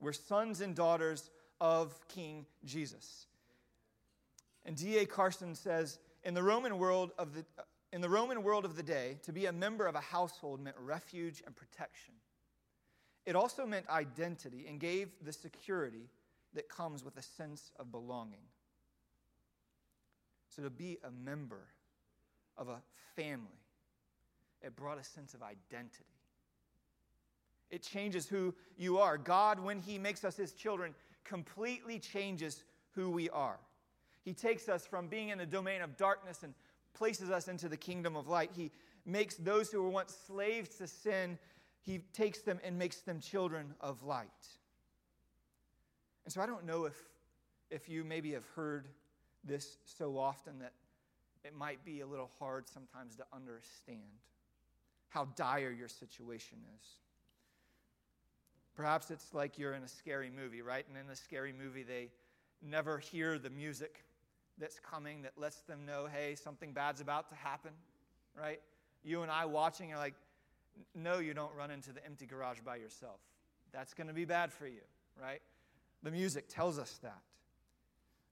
We're 0.01 0.13
sons 0.13 0.61
and 0.61 0.75
daughters 0.75 1.31
of 1.61 1.97
King 2.09 2.47
Jesus. 2.65 3.27
And 4.65 4.77
D.A. 4.77 5.07
Carson 5.07 5.55
says 5.55 5.99
in 6.25 6.35
the 6.35 6.43
Roman 6.43 6.79
world 6.79 7.13
of 7.19 7.35
the, 7.35 7.45
in 7.93 8.01
the 8.01 8.09
Roman 8.09 8.43
world 8.43 8.65
of 8.65 8.77
the 8.77 8.83
day, 8.83 9.19
to 9.23 9.33
be 9.33 9.47
a 9.47 9.53
member 9.53 9.87
of 9.87 9.95
a 9.95 10.01
household 10.01 10.61
meant 10.61 10.77
refuge 10.79 11.43
and 11.47 11.55
protection. 11.55 12.15
It 13.25 13.37
also 13.37 13.67
meant 13.67 13.89
identity 13.89 14.67
and 14.69 14.79
gave 14.79 15.09
the 15.23 15.33
security 15.33 16.11
that 16.55 16.69
comes 16.69 17.05
with 17.05 17.17
a 17.17 17.23
sense 17.23 17.71
of 17.79 17.91
belonging. 17.91 18.45
So 20.49 20.63
to 20.63 20.71
be 20.71 20.99
a 21.05 21.11
member 21.11 21.67
of 22.57 22.69
a 22.69 22.81
family, 23.15 23.61
it 24.63 24.75
brought 24.75 24.99
a 24.99 25.05
sense 25.05 25.35
of 25.35 25.43
identity. 25.43 26.05
It 27.71 27.83
changes 27.83 28.27
who 28.29 28.55
you 28.77 28.99
are. 28.99 29.19
God, 29.19 29.59
when 29.61 29.81
He 29.81 29.99
makes 29.99 30.25
us 30.25 30.37
His 30.37 30.53
children, 30.53 30.95
completely 31.25 31.99
changes 31.99 32.65
who 32.95 33.11
we 33.11 33.29
are. 33.31 33.59
He 34.25 34.33
takes 34.33 34.69
us 34.69 34.87
from 34.87 35.09
being 35.09 35.29
in 35.29 35.39
the 35.39 35.47
domain 35.47 35.83
of 35.83 35.97
darkness 35.97 36.43
and 36.43 36.55
places 36.95 37.31
us 37.31 37.49
into 37.49 37.69
the 37.69 37.77
kingdom 37.77 38.17
of 38.17 38.29
light. 38.29 38.51
He 38.55 38.73
makes 39.05 39.37
those 39.37 39.71
who 39.71 39.83
were 39.83 39.91
once 39.91 40.17
slaves 40.27 40.77
to 40.77 40.87
sin, 40.87 41.39
he 41.83 41.99
takes 42.13 42.41
them 42.41 42.59
and 42.65 42.77
makes 42.77 43.03
them 43.03 43.21
children 43.21 43.75
of 43.81 44.03
light. 44.03 44.27
And 46.25 46.33
so 46.33 46.41
I 46.41 46.47
don't 46.47 46.67
know 46.67 46.87
if, 46.87 46.97
if 47.71 47.89
you 47.89 48.03
maybe 48.03 48.33
have 48.33 48.45
heard 48.57 48.89
this 49.45 49.79
so 49.85 50.19
often 50.19 50.59
that 50.59 50.73
it 51.45 51.55
might 51.55 51.85
be 51.85 52.01
a 52.01 52.07
little 52.07 52.31
hard 52.41 52.69
sometimes 52.69 53.15
to 53.17 53.25
understand 53.33 54.01
how 55.09 55.27
dire 55.37 55.71
your 55.71 55.89
situation 55.89 56.59
is. 56.77 56.87
Perhaps 58.77 59.11
it's 59.11 59.33
like 59.33 59.59
you're 59.59 59.75
in 59.75 59.83
a 59.83 59.89
scary 59.89 60.31
movie, 60.31 60.61
right? 60.61 60.85
And 60.89 60.97
in 60.99 61.11
a 61.11 61.17
scary 61.17 61.53
movie, 61.53 61.83
they 61.83 62.11
never 62.63 62.99
hear 62.99 63.39
the 63.39 63.51
music 63.51 64.05
that's 64.59 64.79
coming 64.81 65.23
that 65.23 65.33
lets 65.37 65.61
them 65.63 65.87
know, 65.87 66.07
hey, 66.07 66.35
something 66.35 66.73
bad's 66.73 67.01
about 67.01 67.29
to 67.31 67.35
happen, 67.35 67.73
right? 68.39 68.61
You 69.03 69.23
and 69.23 69.31
I 69.31 69.47
watching 69.47 69.93
are 69.93 69.99
like, 69.99 70.15
no, 70.95 71.19
you 71.19 71.33
don't 71.33 71.55
run 71.55 71.71
into 71.71 71.93
the 71.93 72.05
empty 72.05 72.27
garage 72.27 72.61
by 72.61 72.77
yourself. 72.77 73.21
That's 73.73 73.95
going 73.95 74.09
to 74.09 74.15
be 74.15 74.27
bad 74.27 74.53
for 74.53 74.67
you, 74.67 74.83
right? 75.21 75.41
The 76.03 76.11
music 76.11 76.47
tells 76.49 76.79
us 76.79 76.99
that. 77.03 77.21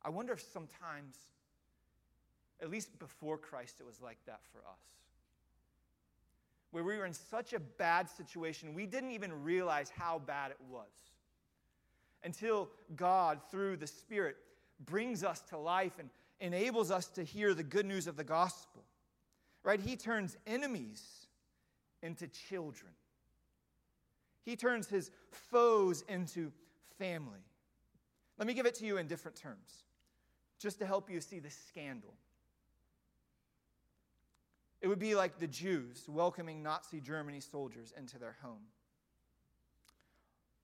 I 0.03 0.11
wonder 0.11 0.35
if 0.35 0.43
sometimes, 0.53 1.17
at 2.61 2.71
least 2.71 2.99
before 2.99 3.39
Christ, 3.39 3.81
it 3.81 3.87
was 3.87 4.03
like 4.03 4.19
that 4.27 4.41
for 4.53 4.59
us. 4.59 4.81
Where 6.75 6.83
we 6.83 6.97
were 6.97 7.07
in 7.07 7.13
such 7.13 7.53
a 7.53 7.61
bad 7.61 8.11
situation, 8.11 8.75
we 8.75 8.85
didn't 8.85 9.13
even 9.13 9.45
realize 9.45 9.93
how 9.97 10.19
bad 10.19 10.51
it 10.51 10.57
was. 10.69 10.91
Until 12.25 12.69
God, 12.97 13.39
through 13.49 13.77
the 13.77 13.87
Spirit, 13.87 14.35
brings 14.85 15.23
us 15.23 15.41
to 15.51 15.57
life 15.57 15.93
and 16.01 16.11
enables 16.41 16.91
us 16.91 17.07
to 17.11 17.23
hear 17.23 17.55
the 17.55 17.63
good 17.63 17.87
news 17.87 18.09
of 18.09 18.17
the 18.17 18.25
gospel. 18.25 18.83
Right? 19.63 19.79
He 19.79 19.95
turns 19.95 20.37
enemies 20.49 21.29
into 22.03 22.27
children. 22.27 22.91
He 24.45 24.57
turns 24.57 24.89
his 24.89 25.13
foes 25.31 26.03
into 26.09 26.51
family. 26.99 27.45
Let 28.37 28.49
me 28.49 28.55
give 28.55 28.67
it 28.67 28.75
to 28.75 28.85
you 28.85 28.97
in 28.97 29.07
different 29.07 29.37
terms, 29.37 29.85
just 30.59 30.81
to 30.81 30.87
help 30.87 31.09
you 31.09 31.21
see 31.21 31.39
the 31.39 31.51
scandal. 31.51 32.15
It 34.85 34.89
would 34.89 34.99
be 34.99 35.15
like 35.15 35.39
the 35.39 35.47
Jews 35.47 36.05
welcoming 36.11 36.63
Nazi 36.63 37.01
Germany 37.01 37.41
soldiers 37.41 37.95
into 37.97 38.19
their 38.19 38.37
home, 38.43 38.67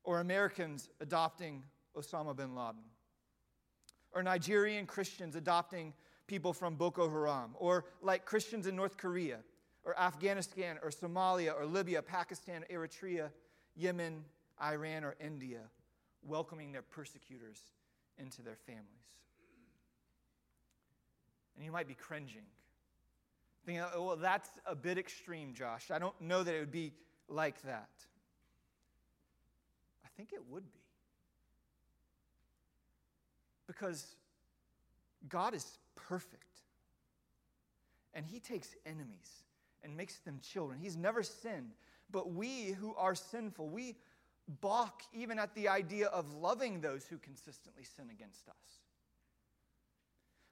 or 0.04 0.20
Americans 0.20 0.90
adopting 1.00 1.62
Osama 1.96 2.36
bin 2.36 2.54
Laden. 2.54 2.82
Or 4.12 4.22
Nigerian 4.22 4.84
Christians 4.84 5.36
adopting 5.36 5.94
people 6.26 6.52
from 6.52 6.74
Boko 6.74 7.08
Haram, 7.08 7.52
or 7.54 7.86
like 8.02 8.26
Christians 8.26 8.66
in 8.66 8.76
North 8.76 8.98
Korea, 8.98 9.38
or 9.84 9.98
Afghanistan, 9.98 10.76
or 10.82 10.90
Somalia, 10.90 11.58
or 11.58 11.64
Libya, 11.64 12.02
Pakistan, 12.02 12.66
Eritrea, 12.70 13.30
Yemen, 13.74 14.22
Iran, 14.62 15.02
or 15.02 15.16
India, 15.18 15.60
welcoming 16.22 16.72
their 16.72 16.82
persecutors 16.82 17.72
into 18.18 18.42
their 18.42 18.58
families. 18.66 18.84
And 21.56 21.64
you 21.64 21.72
might 21.72 21.88
be 21.88 21.94
cringing, 21.94 22.44
thinking, 23.64 23.84
oh, 23.94 24.02
well, 24.02 24.16
that's 24.16 24.50
a 24.66 24.74
bit 24.74 24.98
extreme, 24.98 25.54
Josh. 25.54 25.90
I 25.90 25.98
don't 25.98 26.18
know 26.20 26.42
that 26.42 26.54
it 26.54 26.60
would 26.60 26.72
be 26.72 26.92
like 27.28 27.60
that. 27.62 27.90
I 30.04 30.08
think 30.16 30.32
it 30.32 30.42
would 30.48 30.70
be. 30.72 30.80
Because 33.66 34.16
God 35.28 35.54
is 35.54 35.78
perfect. 35.94 36.44
And 38.14 38.26
He 38.26 38.40
takes 38.40 38.74
enemies 38.84 39.44
and 39.82 39.96
makes 39.96 40.18
them 40.18 40.40
children. 40.42 40.78
He's 40.80 40.96
never 40.96 41.22
sinned. 41.22 41.72
But 42.10 42.32
we 42.32 42.72
who 42.72 42.94
are 42.96 43.14
sinful, 43.14 43.68
we 43.68 43.96
balk 44.60 45.02
even 45.12 45.38
at 45.38 45.54
the 45.54 45.68
idea 45.68 46.08
of 46.08 46.34
loving 46.34 46.80
those 46.80 47.06
who 47.06 47.18
consistently 47.18 47.84
sin 47.84 48.06
against 48.10 48.48
us. 48.48 48.79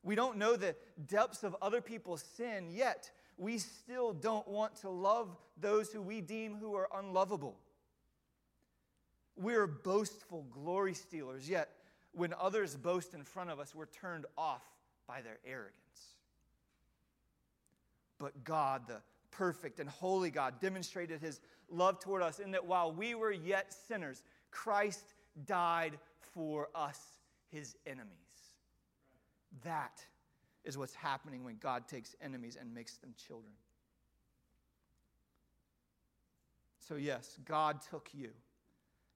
We 0.02 0.14
don't 0.14 0.36
know 0.36 0.56
the 0.56 0.74
depths 1.06 1.44
of 1.44 1.56
other 1.60 1.80
people's 1.80 2.22
sin, 2.36 2.70
yet 2.70 3.10
we 3.36 3.58
still 3.58 4.12
don't 4.12 4.46
want 4.48 4.76
to 4.76 4.90
love 4.90 5.36
those 5.60 5.92
who 5.92 6.02
we 6.02 6.20
deem 6.20 6.56
who 6.56 6.74
are 6.74 6.88
unlovable. 6.94 7.56
We're 9.36 9.66
boastful 9.66 10.46
glory 10.50 10.94
stealers, 10.94 11.48
yet 11.48 11.70
when 12.12 12.34
others 12.40 12.76
boast 12.76 13.14
in 13.14 13.22
front 13.22 13.50
of 13.50 13.60
us, 13.60 13.74
we're 13.74 13.86
turned 13.86 14.26
off 14.36 14.64
by 15.06 15.22
their 15.22 15.38
arrogance. 15.46 15.74
But 18.18 18.44
God, 18.44 18.88
the 18.88 19.00
perfect 19.30 19.78
and 19.78 19.88
holy 19.88 20.30
God, 20.30 20.60
demonstrated 20.60 21.20
his 21.20 21.40
love 21.70 22.00
toward 22.00 22.22
us 22.22 22.40
in 22.40 22.50
that 22.52 22.66
while 22.66 22.90
we 22.92 23.14
were 23.14 23.30
yet 23.30 23.72
sinners, 23.72 24.24
Christ 24.50 25.14
died 25.46 25.98
for 26.34 26.68
us, 26.74 26.98
his 27.50 27.76
enemies. 27.86 28.27
That 29.64 30.04
is 30.64 30.76
what's 30.76 30.94
happening 30.94 31.44
when 31.44 31.56
God 31.56 31.88
takes 31.88 32.14
enemies 32.20 32.56
and 32.60 32.74
makes 32.74 32.96
them 32.98 33.14
children. 33.16 33.52
So, 36.80 36.96
yes, 36.96 37.38
God 37.44 37.80
took 37.90 38.08
you, 38.14 38.30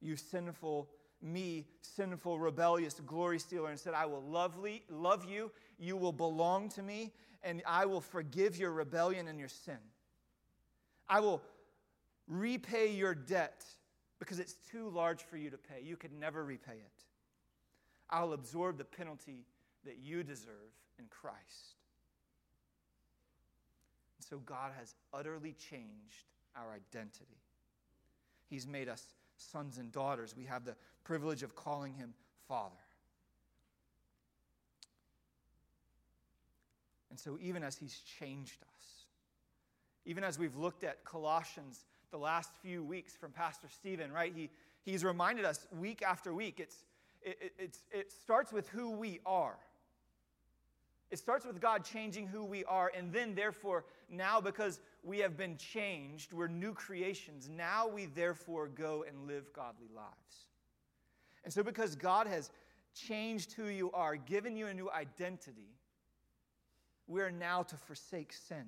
you 0.01 0.17
sinful, 0.17 0.91
me, 1.23 1.67
sinful, 1.81 2.39
rebellious, 2.39 2.95
glory 3.07 3.39
stealer, 3.39 3.71
and 3.71 3.79
said, 3.79 3.95
I 3.95 4.07
will 4.07 4.23
lovely, 4.23 4.83
love 4.91 5.25
you, 5.25 5.51
you 5.79 5.97
will 5.97 6.13
belong 6.13 6.69
to 6.71 6.83
me, 6.83 7.13
and 7.43 7.63
I 7.67 7.87
will 7.87 8.01
forgive 8.01 8.57
your 8.59 8.73
rebellion 8.73 9.27
and 9.27 9.39
your 9.39 9.49
sin. 9.49 9.79
I 11.09 11.21
will 11.21 11.43
repay 12.29 12.93
your 12.93 13.15
debt 13.15 13.65
because 14.19 14.39
it's 14.39 14.55
too 14.71 14.89
large 14.89 15.23
for 15.23 15.37
you 15.37 15.51
to 15.51 15.59
pay. 15.59 15.83
You 15.83 15.97
could 15.97 16.13
never 16.13 16.45
repay 16.45 16.75
it. 16.75 17.05
I'll 18.11 18.35
absorb 18.35 18.79
the 18.79 18.85
penalty 18.85 19.47
that 19.85 19.99
you 20.03 20.23
deserve 20.23 20.73
in 20.99 21.07
Christ. 21.11 21.77
And 24.19 24.27
so 24.29 24.39
God 24.39 24.73
has 24.79 24.95
utterly 25.13 25.55
changed 25.71 26.31
our 26.57 26.73
identity. 26.73 27.41
He's 28.49 28.67
made 28.67 28.89
us 28.89 29.05
sons 29.37 29.79
and 29.79 29.91
daughters. 29.91 30.35
We 30.37 30.45
have 30.45 30.65
the 30.65 30.77
privilege 31.05 31.43
of 31.43 31.55
calling 31.55 31.95
him 31.95 32.15
Father. 32.49 32.77
And 37.11 37.19
so, 37.19 37.39
even 37.43 37.63
as 37.63 37.77
he's 37.77 38.01
changed 38.19 38.63
us, 38.63 39.07
even 40.07 40.25
as 40.25 40.39
we've 40.39 40.57
looked 40.57 40.83
at 40.83 41.05
Colossians 41.05 41.85
the 42.11 42.19
last 42.19 42.51
few 42.63 42.83
weeks 42.83 43.15
from 43.15 43.33
Pastor 43.33 43.69
Stephen, 43.69 44.11
right? 44.11 44.33
He, 44.35 44.51
he's 44.83 45.05
reminded 45.05 45.45
us 45.45 45.67
week 45.79 46.03
after 46.03 46.33
week. 46.33 46.59
It's, 46.59 46.85
it, 47.23 47.53
it's, 47.59 47.81
it 47.91 48.13
starts 48.13 48.53
with 48.53 48.69
who 48.69 48.91
we 48.91 49.21
are. 49.25 49.57
It 51.13 51.19
starts 51.19 51.45
with 51.45 51.61
God 51.61 51.85
changing 51.85 52.27
who 52.27 52.43
we 52.43 52.65
are, 52.65 52.91
and 52.97 53.13
then, 53.13 53.35
therefore, 53.35 53.85
now 54.09 54.41
because 54.41 54.81
we 55.05 55.19
have 55.19 55.37
been 55.37 55.59
changed, 55.59 56.33
we're 56.33 56.49
new 56.49 56.73
creations. 56.73 57.51
Now 57.51 57.87
we, 57.87 58.07
therefore, 58.07 58.67
go 58.67 59.05
and 59.07 59.29
live 59.29 59.53
godly 59.53 59.89
lives. 59.95 60.47
And 61.45 61.53
so, 61.53 61.63
because 61.63 61.97
God 61.97 62.27
has 62.27 62.51
changed 62.95 63.53
who 63.53 63.67
you 63.67 63.93
are, 63.93 64.17
given 64.17 64.57
you 64.57 64.69
a 64.69 64.75
new 64.75 64.91
identity, 64.91 65.77
we 67.07 67.21
are 67.21 67.31
now 67.31 67.63
to 67.65 67.77
forsake 67.77 68.33
sin. 68.33 68.65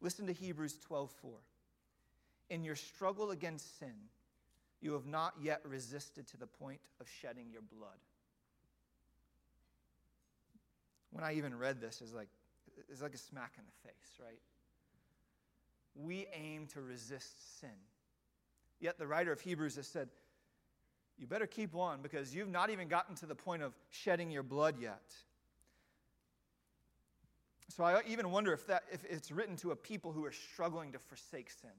Listen 0.00 0.26
to 0.26 0.32
Hebrews 0.32 0.76
12:4. 0.78 1.38
In 2.50 2.64
your 2.64 2.74
struggle 2.74 3.30
against 3.30 3.78
sin, 3.78 3.94
you 4.80 4.92
have 4.94 5.06
not 5.06 5.34
yet 5.40 5.60
resisted 5.64 6.26
to 6.26 6.36
the 6.36 6.48
point 6.48 6.80
of 7.00 7.08
shedding 7.08 7.48
your 7.52 7.62
blood. 7.62 7.98
When 11.10 11.24
I 11.24 11.34
even 11.34 11.56
read 11.56 11.80
this, 11.80 12.00
it's 12.02 12.14
like, 12.14 12.28
it's 12.88 13.02
like 13.02 13.14
a 13.14 13.18
smack 13.18 13.52
in 13.56 13.64
the 13.64 13.88
face, 13.88 14.18
right? 14.20 14.38
We 15.94 16.26
aim 16.34 16.66
to 16.74 16.80
resist 16.80 17.60
sin. 17.60 17.70
Yet 18.80 18.98
the 18.98 19.06
writer 19.06 19.32
of 19.32 19.40
Hebrews 19.40 19.76
has 19.76 19.86
said, 19.86 20.08
you 21.18 21.26
better 21.26 21.46
keep 21.46 21.74
on 21.74 22.00
because 22.00 22.34
you've 22.34 22.48
not 22.48 22.70
even 22.70 22.86
gotten 22.86 23.16
to 23.16 23.26
the 23.26 23.34
point 23.34 23.62
of 23.62 23.72
shedding 23.90 24.30
your 24.30 24.44
blood 24.44 24.76
yet. 24.80 25.02
So 27.76 27.84
I 27.84 28.02
even 28.06 28.30
wonder 28.30 28.52
if, 28.52 28.66
that, 28.68 28.84
if 28.92 29.04
it's 29.04 29.30
written 29.30 29.56
to 29.56 29.72
a 29.72 29.76
people 29.76 30.12
who 30.12 30.24
are 30.24 30.32
struggling 30.32 30.92
to 30.92 30.98
forsake 30.98 31.50
sin. 31.50 31.70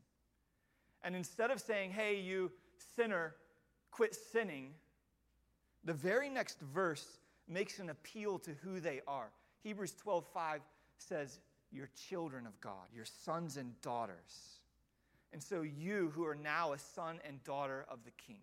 And 1.03 1.15
instead 1.15 1.51
of 1.51 1.61
saying, 1.61 1.91
hey, 1.91 2.19
you 2.19 2.51
sinner, 2.95 3.35
quit 3.91 4.13
sinning, 4.13 4.71
the 5.85 5.93
very 5.93 6.29
next 6.29 6.59
verse 6.59 7.19
makes 7.49 7.79
an 7.79 7.89
appeal 7.89 8.39
to 8.39 8.51
who 8.63 8.79
they 8.79 9.01
are. 9.07 9.31
Hebrews 9.63 9.95
12:5 10.05 10.59
says, 10.97 11.39
You're 11.71 11.89
children 12.09 12.45
of 12.45 12.59
God, 12.61 12.87
you're 12.93 13.05
sons 13.05 13.57
and 13.57 13.79
daughters. 13.81 14.59
And 15.31 15.43
so, 15.43 15.61
you 15.61 16.11
who 16.15 16.25
are 16.25 16.35
now 16.35 16.73
a 16.73 16.79
son 16.79 17.19
and 17.23 17.43
daughter 17.43 17.85
of 17.87 17.99
the 18.03 18.11
King, 18.11 18.41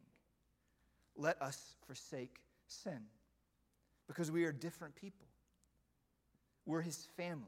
let 1.16 1.40
us 1.42 1.74
forsake 1.86 2.36
sin 2.68 3.00
because 4.06 4.30
we 4.30 4.44
are 4.44 4.52
different 4.52 4.94
people. 4.94 5.26
We're 6.64 6.82
his 6.82 7.06
family. 7.16 7.44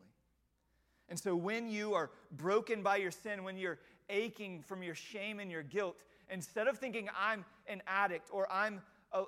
And 1.09 1.19
so 1.19 1.35
when 1.35 1.69
you 1.69 1.95
are 1.95 2.11
broken 2.33 2.83
by 2.83 2.97
your 2.97 3.11
sin, 3.11 3.43
when 3.43 3.57
you're 3.57 3.79
aching 4.11 4.63
from 4.63 4.83
your 4.83 4.95
shame 4.95 5.41
and 5.41 5.51
your 5.51 5.63
guilt, 5.63 5.97
instead 6.31 6.69
of 6.69 6.79
thinking 6.79 7.09
I'm 7.19 7.45
an 7.67 7.83
addict 7.87 8.29
or 8.33 8.51
I'm 8.53 8.81
a, 9.13 9.21
a, 9.21 9.23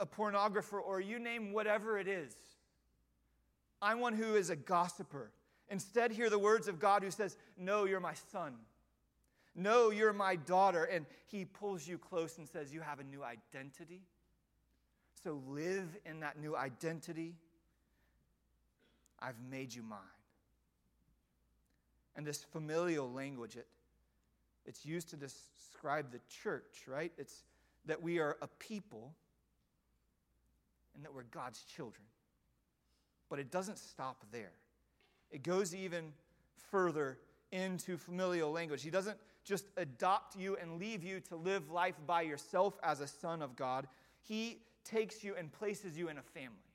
a, 0.00 0.06
pornographer 0.06 0.80
or 0.80 1.00
you 1.00 1.18
name 1.18 1.52
whatever 1.52 1.98
it 1.98 2.08
is, 2.08 2.34
I'm 3.80 4.00
one 4.00 4.14
who 4.14 4.36
is 4.36 4.50
a 4.50 4.56
gossiper. 4.56 5.30
Instead, 5.68 6.12
hear 6.12 6.30
the 6.30 6.38
words 6.38 6.68
of 6.68 6.78
God 6.78 7.02
who 7.02 7.10
says, 7.10 7.36
No, 7.56 7.84
you're 7.84 8.00
my 8.00 8.14
son. 8.30 8.54
No, 9.54 9.90
you're 9.90 10.12
my 10.12 10.36
daughter. 10.36 10.84
And 10.84 11.06
he 11.26 11.44
pulls 11.44 11.86
you 11.86 11.98
close 11.98 12.38
and 12.38 12.48
says, 12.48 12.72
You 12.72 12.80
have 12.80 13.00
a 13.00 13.04
new 13.04 13.22
identity. 13.22 14.02
So 15.24 15.40
live 15.48 15.88
in 16.04 16.20
that 16.20 16.38
new 16.38 16.56
identity 16.56 17.34
I've 19.20 19.40
made 19.50 19.72
you 19.72 19.82
mine. 19.82 19.98
And 22.16 22.26
this 22.26 22.42
familial 22.42 23.10
language, 23.10 23.56
it, 23.56 23.66
it's 24.66 24.84
used 24.84 25.08
to 25.10 25.16
describe 25.16 26.10
the 26.10 26.20
church, 26.42 26.84
right? 26.86 27.12
It's 27.16 27.44
that 27.86 28.02
we 28.02 28.18
are 28.18 28.36
a 28.42 28.48
people 28.58 29.14
and 30.94 31.04
that 31.04 31.14
we're 31.14 31.22
God's 31.24 31.62
children. 31.62 32.04
But 33.28 33.38
it 33.38 33.50
doesn't 33.50 33.78
stop 33.78 34.24
there, 34.30 34.52
it 35.30 35.42
goes 35.42 35.74
even 35.74 36.12
further 36.70 37.18
into 37.50 37.98
familial 37.98 38.50
language. 38.50 38.82
He 38.82 38.90
doesn't 38.90 39.18
just 39.44 39.66
adopt 39.76 40.36
you 40.36 40.56
and 40.60 40.78
leave 40.78 41.02
you 41.02 41.20
to 41.20 41.36
live 41.36 41.70
life 41.70 41.96
by 42.06 42.22
yourself 42.22 42.78
as 42.82 43.00
a 43.00 43.06
son 43.06 43.42
of 43.42 43.56
God, 43.56 43.86
He 44.22 44.60
takes 44.84 45.22
you 45.22 45.34
and 45.36 45.52
places 45.52 45.98
you 45.98 46.08
in 46.08 46.18
a 46.18 46.22
family 46.22 46.72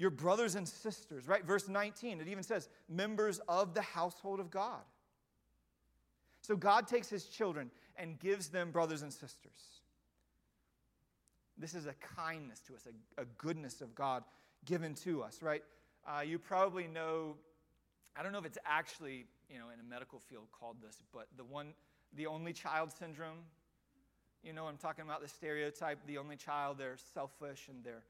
your 0.00 0.10
brothers 0.10 0.54
and 0.54 0.66
sisters, 0.66 1.28
right? 1.28 1.44
Verse 1.44 1.68
19, 1.68 2.22
it 2.22 2.28
even 2.28 2.42
says, 2.42 2.70
members 2.88 3.38
of 3.46 3.74
the 3.74 3.82
household 3.82 4.40
of 4.40 4.50
God. 4.50 4.80
So 6.40 6.56
God 6.56 6.88
takes 6.88 7.10
his 7.10 7.26
children 7.26 7.70
and 7.96 8.18
gives 8.18 8.48
them 8.48 8.70
brothers 8.70 9.02
and 9.02 9.12
sisters. 9.12 9.79
This 11.60 11.74
is 11.74 11.86
a 11.86 11.94
kindness 12.16 12.60
to 12.66 12.74
us, 12.74 12.86
a, 12.86 13.22
a 13.22 13.24
goodness 13.38 13.80
of 13.80 13.94
God 13.94 14.24
given 14.64 14.94
to 14.94 15.22
us, 15.22 15.42
right? 15.42 15.62
Uh, 16.06 16.22
you 16.22 16.38
probably 16.38 16.86
know, 16.86 17.36
I 18.16 18.22
don't 18.22 18.32
know 18.32 18.38
if 18.38 18.46
it's 18.46 18.58
actually, 18.64 19.26
you 19.48 19.58
know, 19.58 19.66
in 19.72 19.78
a 19.78 19.88
medical 19.88 20.18
field 20.18 20.46
called 20.58 20.76
this, 20.82 21.02
but 21.12 21.26
the 21.36 21.44
one, 21.44 21.74
the 22.16 22.26
only 22.26 22.52
child 22.52 22.92
syndrome, 22.98 23.38
you 24.42 24.52
know, 24.52 24.66
I'm 24.66 24.78
talking 24.78 25.04
about 25.04 25.20
the 25.22 25.28
stereotype, 25.28 25.98
the 26.06 26.18
only 26.18 26.36
child, 26.36 26.78
they're 26.78 26.96
selfish 27.14 27.68
and 27.68 27.84
they're 27.84 28.02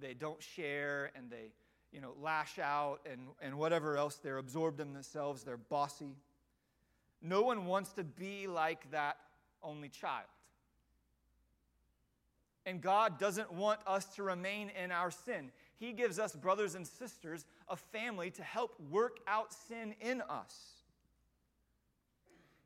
they 0.00 0.14
don't 0.14 0.40
share 0.40 1.10
and 1.16 1.28
they 1.28 1.50
you 1.92 2.00
know, 2.00 2.12
lash 2.20 2.58
out 2.58 3.00
and, 3.10 3.20
and 3.40 3.56
whatever 3.58 3.96
else. 3.96 4.16
They're 4.16 4.38
absorbed 4.38 4.80
in 4.80 4.92
themselves, 4.92 5.42
they're 5.42 5.56
bossy. 5.56 6.16
No 7.22 7.42
one 7.42 7.66
wants 7.66 7.92
to 7.94 8.04
be 8.04 8.46
like 8.46 8.90
that 8.90 9.16
only 9.62 9.88
child. 9.88 10.26
And 12.66 12.80
God 12.80 13.18
doesn't 13.18 13.52
want 13.52 13.80
us 13.86 14.04
to 14.16 14.22
remain 14.22 14.70
in 14.70 14.92
our 14.92 15.10
sin. 15.10 15.50
He 15.76 15.92
gives 15.92 16.18
us 16.18 16.34
brothers 16.34 16.74
and 16.74 16.86
sisters, 16.86 17.46
a 17.68 17.76
family 17.76 18.30
to 18.32 18.42
help 18.42 18.78
work 18.90 19.18
out 19.26 19.52
sin 19.52 19.94
in 20.00 20.22
us. 20.22 20.78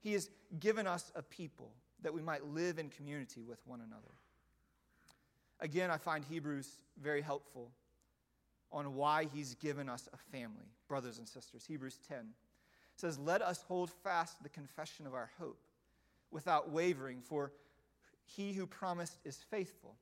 He 0.01 0.13
has 0.15 0.31
given 0.59 0.87
us 0.87 1.13
a 1.15 1.23
people 1.23 1.73
that 2.03 2.13
we 2.13 2.23
might 2.23 2.45
live 2.45 2.79
in 2.79 2.89
community 2.89 3.43
with 3.43 3.61
one 3.67 3.81
another. 3.81 4.03
Again, 5.61 5.91
I 5.91 5.97
find 5.97 6.25
Hebrews 6.25 6.69
very 7.01 7.23
helpful 7.23 7.71
on 8.73 8.95
why 8.95 9.29
he's 9.33 9.55
given 9.55 9.89
us 9.89 10.09
a 10.13 10.17
family, 10.17 10.67
brothers 10.89 11.19
and 11.19 11.29
sisters. 11.29 11.65
Hebrews 11.65 12.01
10 12.09 12.31
says, 12.97 13.19
Let 13.19 13.43
us 13.43 13.63
hold 13.69 13.91
fast 13.91 14.43
the 14.43 14.49
confession 14.49 15.07
of 15.07 15.15
our 15.15 15.31
hope 15.39 15.61
without 16.31 16.71
wavering, 16.71 17.21
for 17.21 17.53
he 18.25 18.53
who 18.53 18.67
promised 18.67 19.19
is 19.25 19.37
faithful. 19.51 19.97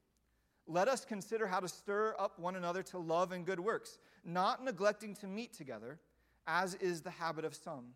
Let 0.66 0.88
us 0.88 1.04
consider 1.04 1.46
how 1.46 1.60
to 1.60 1.68
stir 1.68 2.14
up 2.18 2.38
one 2.38 2.56
another 2.56 2.82
to 2.84 2.98
love 2.98 3.32
and 3.32 3.44
good 3.44 3.60
works, 3.60 3.98
not 4.24 4.64
neglecting 4.64 5.14
to 5.16 5.26
meet 5.26 5.52
together, 5.52 5.98
as 6.46 6.74
is 6.76 7.00
the 7.00 7.10
habit 7.10 7.44
of 7.44 7.54
some, 7.54 7.86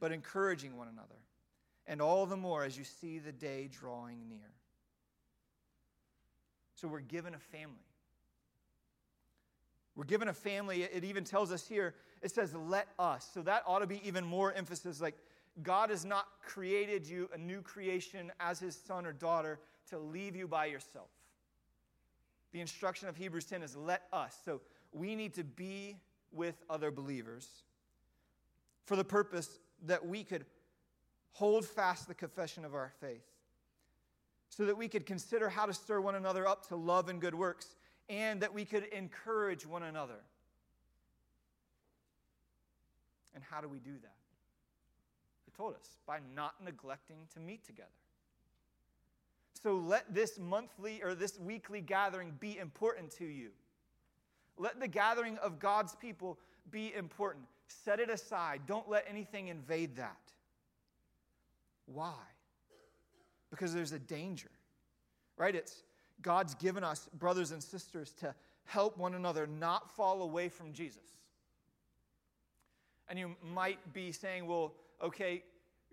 but 0.00 0.12
encouraging 0.12 0.76
one 0.76 0.88
another, 0.88 1.20
and 1.86 2.00
all 2.00 2.26
the 2.26 2.36
more 2.36 2.64
as 2.64 2.78
you 2.78 2.84
see 2.84 3.18
the 3.18 3.32
day 3.32 3.68
drawing 3.70 4.28
near. 4.28 4.50
So 6.74 6.88
we're 6.88 7.00
given 7.00 7.34
a 7.34 7.38
family. 7.38 7.76
We're 9.94 10.04
given 10.04 10.28
a 10.28 10.32
family. 10.32 10.84
It 10.84 11.04
even 11.04 11.22
tells 11.22 11.52
us 11.52 11.66
here, 11.66 11.94
it 12.22 12.30
says, 12.30 12.54
let 12.54 12.88
us. 12.98 13.28
So 13.32 13.42
that 13.42 13.62
ought 13.66 13.80
to 13.80 13.86
be 13.86 14.00
even 14.06 14.24
more 14.24 14.52
emphasis. 14.54 15.00
Like, 15.00 15.16
God 15.62 15.90
has 15.90 16.04
not 16.04 16.26
created 16.42 17.06
you 17.06 17.28
a 17.34 17.38
new 17.38 17.60
creation 17.60 18.32
as 18.40 18.58
his 18.58 18.74
son 18.74 19.04
or 19.04 19.12
daughter 19.12 19.60
to 19.92 19.98
leave 19.98 20.34
you 20.34 20.48
by 20.48 20.66
yourself. 20.66 21.08
The 22.52 22.60
instruction 22.60 23.08
of 23.08 23.16
Hebrews 23.16 23.44
10 23.44 23.62
is 23.62 23.76
let 23.76 24.02
us. 24.12 24.36
So 24.44 24.60
we 24.92 25.14
need 25.14 25.34
to 25.34 25.44
be 25.44 25.96
with 26.32 26.56
other 26.68 26.90
believers 26.90 27.46
for 28.86 28.96
the 28.96 29.04
purpose 29.04 29.58
that 29.86 30.06
we 30.06 30.24
could 30.24 30.46
hold 31.32 31.66
fast 31.66 32.08
the 32.08 32.14
confession 32.14 32.64
of 32.64 32.74
our 32.74 32.92
faith, 33.00 33.24
so 34.48 34.66
that 34.66 34.76
we 34.76 34.88
could 34.88 35.06
consider 35.06 35.48
how 35.48 35.64
to 35.64 35.72
stir 35.72 36.00
one 36.00 36.14
another 36.14 36.46
up 36.46 36.66
to 36.68 36.76
love 36.76 37.08
and 37.08 37.20
good 37.20 37.34
works 37.34 37.74
and 38.08 38.42
that 38.42 38.52
we 38.52 38.64
could 38.64 38.84
encourage 38.84 39.66
one 39.66 39.82
another. 39.82 40.20
And 43.34 43.42
how 43.42 43.62
do 43.62 43.68
we 43.68 43.78
do 43.78 43.92
that? 44.02 44.16
He 45.46 45.52
told 45.56 45.74
us 45.74 45.96
by 46.06 46.18
not 46.34 46.54
neglecting 46.62 47.16
to 47.32 47.40
meet 47.40 47.64
together. 47.64 47.88
So 49.62 49.76
let 49.76 50.12
this 50.12 50.38
monthly 50.38 51.02
or 51.02 51.14
this 51.14 51.38
weekly 51.38 51.80
gathering 51.80 52.32
be 52.40 52.58
important 52.58 53.10
to 53.18 53.24
you. 53.24 53.50
Let 54.58 54.80
the 54.80 54.88
gathering 54.88 55.38
of 55.38 55.58
God's 55.58 55.94
people 55.94 56.38
be 56.70 56.92
important. 56.94 57.44
Set 57.68 58.00
it 58.00 58.10
aside. 58.10 58.62
Don't 58.66 58.88
let 58.88 59.04
anything 59.08 59.48
invade 59.48 59.96
that. 59.96 60.18
Why? 61.86 62.14
Because 63.50 63.72
there's 63.72 63.92
a 63.92 63.98
danger, 63.98 64.50
right? 65.36 65.54
It's 65.54 65.82
God's 66.22 66.54
given 66.54 66.84
us, 66.84 67.08
brothers 67.18 67.52
and 67.52 67.62
sisters, 67.62 68.12
to 68.20 68.34
help 68.64 68.96
one 68.96 69.14
another 69.14 69.46
not 69.46 69.94
fall 69.94 70.22
away 70.22 70.48
from 70.48 70.72
Jesus. 70.72 71.02
And 73.08 73.18
you 73.18 73.36
might 73.42 73.92
be 73.92 74.12
saying, 74.12 74.46
well, 74.46 74.72
okay, 75.02 75.42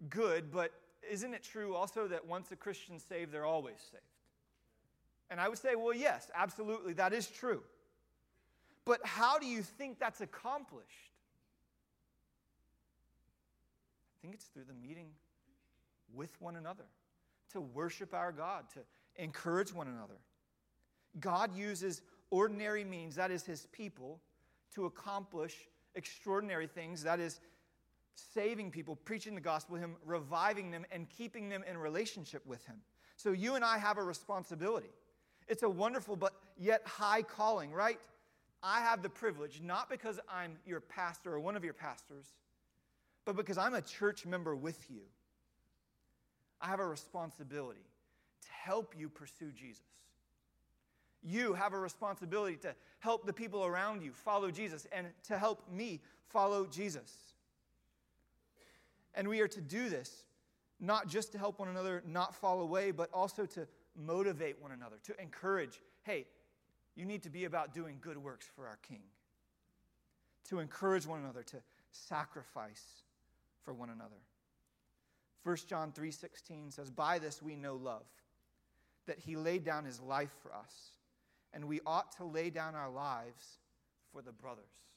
good, 0.09 0.51
but 0.51 0.71
isn't 1.09 1.33
it 1.33 1.43
true 1.43 1.75
also 1.75 2.07
that 2.07 2.25
once 2.27 2.51
a 2.51 2.55
Christian's 2.55 3.03
saved, 3.03 3.31
they're 3.31 3.45
always 3.45 3.77
saved? 3.91 4.03
And 5.29 5.39
I 5.39 5.47
would 5.47 5.59
say, 5.59 5.75
well, 5.75 5.93
yes, 5.93 6.31
absolutely, 6.33 6.93
that 6.93 7.13
is 7.13 7.27
true. 7.27 7.61
But 8.85 9.05
how 9.05 9.37
do 9.37 9.45
you 9.45 9.61
think 9.61 9.99
that's 9.99 10.21
accomplished? 10.21 10.87
I 14.17 14.21
think 14.21 14.33
it's 14.33 14.45
through 14.45 14.63
the 14.67 14.87
meeting 14.87 15.07
with 16.13 16.31
one 16.41 16.55
another, 16.55 16.85
to 17.53 17.61
worship 17.61 18.13
our 18.13 18.31
God, 18.31 18.65
to 18.73 18.79
encourage 19.15 19.73
one 19.73 19.87
another. 19.87 20.17
God 21.19 21.55
uses 21.55 22.01
ordinary 22.31 22.83
means, 22.83 23.15
that 23.15 23.31
is, 23.31 23.45
his 23.45 23.67
people, 23.71 24.19
to 24.73 24.85
accomplish 24.85 25.55
extraordinary 25.95 26.67
things, 26.67 27.03
that 27.03 27.19
is, 27.19 27.39
saving 28.15 28.71
people, 28.71 28.95
preaching 28.95 29.35
the 29.35 29.41
gospel, 29.41 29.75
to 29.75 29.81
him 29.81 29.95
reviving 30.05 30.71
them, 30.71 30.85
and 30.91 31.09
keeping 31.09 31.49
them 31.49 31.63
in 31.69 31.77
relationship 31.77 32.45
with 32.45 32.65
him. 32.65 32.77
So 33.15 33.31
you 33.31 33.55
and 33.55 33.65
I 33.65 33.77
have 33.77 33.97
a 33.97 34.03
responsibility. 34.03 34.89
It's 35.47 35.63
a 35.63 35.69
wonderful 35.69 36.15
but 36.15 36.33
yet 36.57 36.81
high 36.85 37.21
calling, 37.21 37.71
right? 37.71 37.99
I 38.61 38.81
have 38.81 39.01
the 39.01 39.09
privilege, 39.09 39.61
not 39.61 39.89
because 39.89 40.19
I'm 40.29 40.57
your 40.65 40.81
pastor 40.81 41.33
or 41.33 41.39
one 41.39 41.55
of 41.55 41.63
your 41.63 41.73
pastors, 41.73 42.25
but 43.25 43.35
because 43.35 43.57
I'm 43.57 43.73
a 43.73 43.81
church 43.81 44.25
member 44.25 44.55
with 44.55 44.85
you. 44.89 45.01
I 46.61 46.67
have 46.67 46.79
a 46.79 46.87
responsibility 46.87 47.85
to 48.41 48.51
help 48.51 48.93
you 48.97 49.09
pursue 49.09 49.51
Jesus. 49.51 49.83
You 51.23 51.53
have 51.53 51.73
a 51.73 51.79
responsibility 51.79 52.57
to 52.57 52.75
help 52.99 53.25
the 53.25 53.33
people 53.33 53.65
around 53.65 54.01
you 54.01 54.11
follow 54.11 54.51
Jesus 54.51 54.87
and 54.91 55.07
to 55.27 55.37
help 55.37 55.69
me 55.71 56.01
follow 56.27 56.65
Jesus. 56.65 57.28
And 59.19 59.27
we 59.27 59.41
are 59.41 59.49
to 59.49 59.59
do 59.59 59.89
this 59.89 60.23
not 60.79 61.09
just 61.09 61.33
to 61.33 61.37
help 61.37 61.59
one 61.59 61.67
another 61.67 62.01
not 62.07 62.33
fall 62.33 62.61
away, 62.61 62.91
but 62.91 63.09
also 63.13 63.45
to 63.47 63.67
motivate 63.93 64.61
one 64.61 64.71
another, 64.71 64.95
to 65.03 65.21
encourage 65.21 65.81
hey, 66.03 66.25
you 66.95 67.05
need 67.05 67.21
to 67.23 67.29
be 67.29 67.43
about 67.43 67.73
doing 67.73 67.97
good 67.99 68.17
works 68.17 68.47
for 68.55 68.65
our 68.65 68.77
King. 68.77 69.01
To 70.47 70.59
encourage 70.59 71.05
one 71.05 71.19
another 71.19 71.43
to 71.43 71.57
sacrifice 71.91 73.03
for 73.65 73.73
one 73.73 73.89
another. 73.89 74.21
1 75.43 75.67
John 75.67 75.91
3:16 75.91 76.71
says, 76.71 76.89
"By 76.89 77.19
this 77.19 77.41
we 77.41 77.57
know 77.57 77.75
love, 77.75 78.07
that 79.05 79.19
he 79.19 79.35
laid 79.35 79.65
down 79.65 79.83
his 79.83 79.99
life 79.99 80.31
for 80.41 80.55
us, 80.55 80.97
and 81.51 81.67
we 81.67 81.81
ought 81.85 82.13
to 82.13 82.23
lay 82.23 82.49
down 82.49 82.73
our 82.73 82.89
lives 82.89 83.59
for 84.13 84.21
the 84.21 84.31
brothers. 84.31 84.87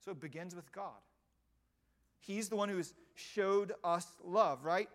So 0.00 0.12
it 0.12 0.20
begins 0.20 0.54
with 0.54 0.72
God. 0.72 1.02
He's 2.20 2.48
the 2.48 2.56
one 2.56 2.68
who's 2.68 2.94
showed 3.14 3.72
us 3.82 4.06
love, 4.24 4.64
right? 4.64 4.88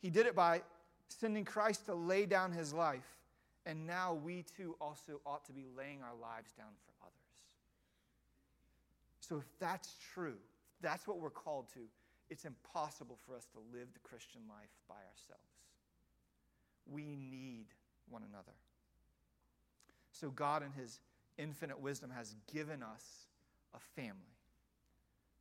He 0.00 0.10
did 0.10 0.26
it 0.26 0.34
by 0.34 0.62
sending 1.08 1.44
Christ 1.44 1.86
to 1.86 1.94
lay 1.94 2.26
down 2.26 2.52
his 2.52 2.72
life, 2.72 3.16
and 3.66 3.86
now 3.86 4.14
we 4.14 4.44
too 4.56 4.76
also 4.80 5.20
ought 5.24 5.44
to 5.46 5.52
be 5.52 5.64
laying 5.76 6.02
our 6.02 6.14
lives 6.20 6.52
down 6.52 6.72
for 6.84 6.92
others. 7.02 7.14
So 9.20 9.36
if 9.36 9.58
that's 9.58 9.96
true, 10.12 10.36
if 10.76 10.82
that's 10.82 11.06
what 11.06 11.18
we're 11.18 11.30
called 11.30 11.68
to, 11.74 11.80
it's 12.30 12.44
impossible 12.44 13.18
for 13.26 13.36
us 13.36 13.46
to 13.52 13.58
live 13.72 13.88
the 13.92 14.00
Christian 14.00 14.42
life 14.48 14.70
by 14.88 14.94
ourselves. 14.94 15.48
We 16.90 17.16
need 17.16 17.66
one 18.08 18.22
another. 18.28 18.52
So, 20.12 20.30
God, 20.30 20.62
in 20.62 20.72
His 20.72 21.00
infinite 21.38 21.80
wisdom, 21.80 22.10
has 22.10 22.34
given 22.52 22.82
us 22.82 23.26
a 23.74 23.78
family, 23.78 24.33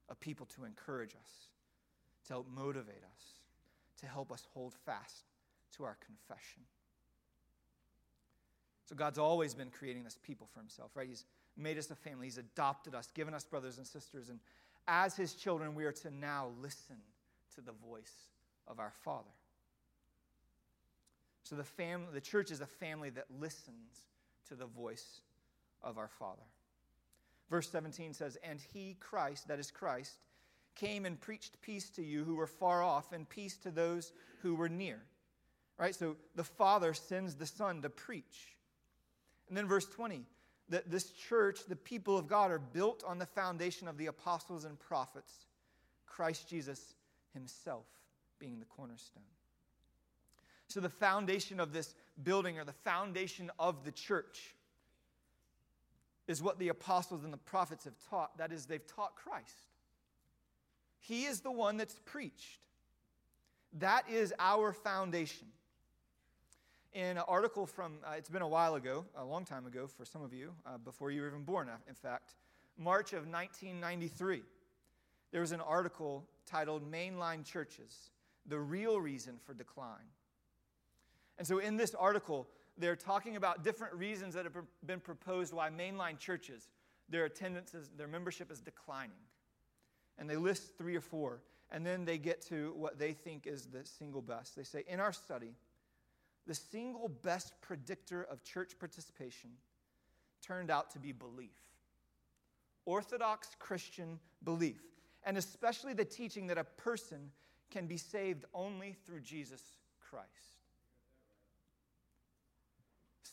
a 0.10 0.16
people 0.16 0.46
to 0.56 0.66
encourage 0.66 1.16
us, 1.16 1.48
to 2.28 2.34
help 2.34 2.48
motivate 2.54 3.04
us, 3.04 3.24
to 4.00 4.06
help 4.06 4.32
us 4.32 4.46
hold 4.54 4.74
fast 4.86 5.24
to 5.78 5.84
our 5.84 5.98
confession. 6.06 6.62
So, 8.86 8.95
God's 8.95 9.18
always 9.18 9.54
been 9.54 9.70
creating 9.70 10.04
this 10.04 10.18
people 10.22 10.47
for 10.54 10.60
Himself, 10.60 10.91
right? 10.95 11.08
He's 11.08 11.26
made 11.56 11.78
us 11.78 11.89
a 11.89 11.95
family, 11.95 12.28
He's 12.28 12.38
adopted 12.38 12.95
us, 12.95 13.10
given 13.14 13.34
us 13.34 13.43
brothers 13.43 13.78
and 13.78 13.88
sisters, 13.88 14.30
and 14.30 14.39
as 14.88 15.16
His 15.16 15.34
children, 15.34 15.76
we 15.76 15.86
are 15.86 15.91
to 15.93 16.12
now 16.12 16.49
listen 16.62 16.97
to 17.56 17.62
the 17.62 17.72
voice 17.72 18.28
of 18.68 18.80
our 18.80 18.91
Father. 19.04 19.32
So 21.43 21.56
the, 21.56 21.64
family, 21.64 22.08
the 22.14 22.22
church 22.22 22.51
is 22.51 22.62
a 22.62 22.66
family 22.66 23.10
that 23.12 23.26
listens 23.39 24.08
to 24.47 24.56
the 24.56 24.66
voice 24.66 25.22
of 25.82 25.97
our 25.97 26.08
Father. 26.08 26.41
Verse 27.50 27.70
17 27.70 28.14
says, 28.14 28.38
And 28.44 28.60
he, 28.74 28.98
Christ, 29.00 29.48
that 29.48 29.60
is 29.60 29.72
Christ, 29.72 30.18
came 30.76 31.06
and 31.06 31.20
preached 31.20 31.62
peace 31.62 31.89
to 31.91 32.04
you 32.04 32.24
who 32.24 32.36
were 32.36 32.48
far 32.48 32.82
off 32.82 33.12
and 33.12 33.28
peace 33.30 33.58
to 33.58 33.72
those 33.72 34.12
who 34.41 34.56
were 34.56 34.70
near. 34.70 35.00
Right? 35.78 35.96
So 35.96 36.16
the 36.36 36.44
Father 36.44 36.94
sends 36.94 37.36
the 37.36 37.46
Son 37.46 37.82
to 37.82 37.89
preach. 37.89 38.56
And 39.48 39.58
then 39.58 39.68
verse 39.68 39.86
20, 39.86 40.26
that 40.70 40.89
this 40.89 41.12
church, 41.12 41.60
the 41.68 41.76
people 41.76 42.18
of 42.18 42.28
God, 42.28 42.52
are 42.52 42.60
built 42.60 43.04
on 43.06 43.20
the 43.20 43.26
foundation 43.26 43.88
of 43.88 43.98
the 43.98 44.08
apostles 44.08 44.66
and 44.66 44.80
prophets, 44.80 45.32
Christ 46.06 46.50
Jesus 46.50 46.96
himself 47.34 47.86
being 48.39 48.60
the 48.60 48.66
cornerstone. 48.66 49.24
So, 50.68 50.80
the 50.80 50.89
foundation 50.89 51.60
of 51.60 51.74
this 51.74 51.94
building 52.24 52.58
or 52.58 52.66
the 52.66 52.72
foundation 52.72 53.52
of 53.60 53.84
the 53.84 53.91
church 53.91 54.56
is 56.28 56.41
what 56.41 56.59
the 56.59 56.69
apostles 56.69 57.24
and 57.24 57.34
the 57.34 57.38
prophets 57.38 57.86
have 57.86 57.95
taught. 58.09 58.38
That 58.38 58.51
is, 58.51 58.65
they've 58.65 58.86
taught 58.86 59.15
Christ. 59.15 59.67
He 60.99 61.26
is 61.26 61.41
the 61.41 61.51
one 61.51 61.78
that's 61.78 61.99
preached. 62.05 62.59
That 63.80 64.09
is 64.09 64.34
our 64.39 64.71
foundation. 64.71 65.47
In 66.93 67.17
an 67.17 67.24
article 67.28 67.65
from, 67.65 67.97
uh, 68.05 68.13
it's 68.17 68.30
been 68.30 68.43
a 68.43 68.47
while 68.47 68.76
ago, 68.76 69.03
a 69.17 69.26
long 69.26 69.45
time 69.45 69.65
ago 69.65 69.88
for 69.88 70.05
some 70.05 70.21
of 70.21 70.32
you, 70.32 70.53
uh, 70.65 70.78
before 70.78 71.11
you 71.11 71.21
were 71.21 71.28
even 71.28 71.43
born, 71.43 71.67
uh, 71.67 71.76
in 71.89 71.95
fact, 71.95 72.36
March 72.78 73.13
of 73.13 73.28
1993, 73.28 74.43
there 75.32 75.41
was 75.41 75.51
an 75.51 75.61
article 75.61 76.24
titled 76.45 76.89
Mainline 76.89 77.43
Churches 77.43 78.11
The 78.45 78.59
Real 78.59 79.01
Reason 79.01 79.39
for 79.43 79.53
Decline. 79.53 80.11
And 81.38 81.47
so 81.47 81.57
in 81.57 81.78
this 81.78 81.95
article, 81.95 82.47
they're 82.78 82.95
talking 82.95 83.36
about 83.36 83.63
different 83.63 83.93
reasons 83.93 84.34
that 84.34 84.45
have 84.45 84.55
been 84.86 84.99
proposed 84.99 85.53
why 85.53 85.69
mainline 85.69 86.17
churches, 86.17 86.69
their 87.09 87.26
attendance, 87.26 87.74
is, 87.74 87.89
their 87.97 88.07
membership 88.07 88.51
is 88.51 88.59
declining. 88.59 89.11
And 90.17 90.30
they 90.30 90.36
list 90.36 90.78
three 90.78 90.95
or 90.95 91.01
four. 91.01 91.41
And 91.71 91.86
then 91.86 92.05
they 92.05 92.17
get 92.17 92.41
to 92.47 92.74
what 92.76 92.99
they 92.99 93.13
think 93.13 93.47
is 93.47 93.65
the 93.65 93.84
single 93.84 94.21
best. 94.21 94.55
They 94.55 94.63
say, 94.63 94.84
in 94.88 94.99
our 94.99 95.11
study, 95.11 95.55
the 96.45 96.53
single 96.53 97.09
best 97.09 97.53
predictor 97.61 98.24
of 98.24 98.43
church 98.43 98.78
participation 98.80 99.51
turned 100.41 100.69
out 100.69 100.91
to 100.91 100.99
be 100.99 101.11
belief. 101.11 101.49
Orthodox 102.86 103.55
Christian 103.59 104.19
belief, 104.43 104.82
and 105.24 105.38
especially 105.38 105.93
the 105.93 106.05
teaching 106.05 106.47
that 106.47 106.57
a 106.57 106.63
person 106.65 107.32
can 107.71 107.88
be 107.88 107.97
saved 107.97 108.45
only 108.53 108.95
through 109.05 109.21
Jesus 109.21 109.61
Christ. 109.99 110.53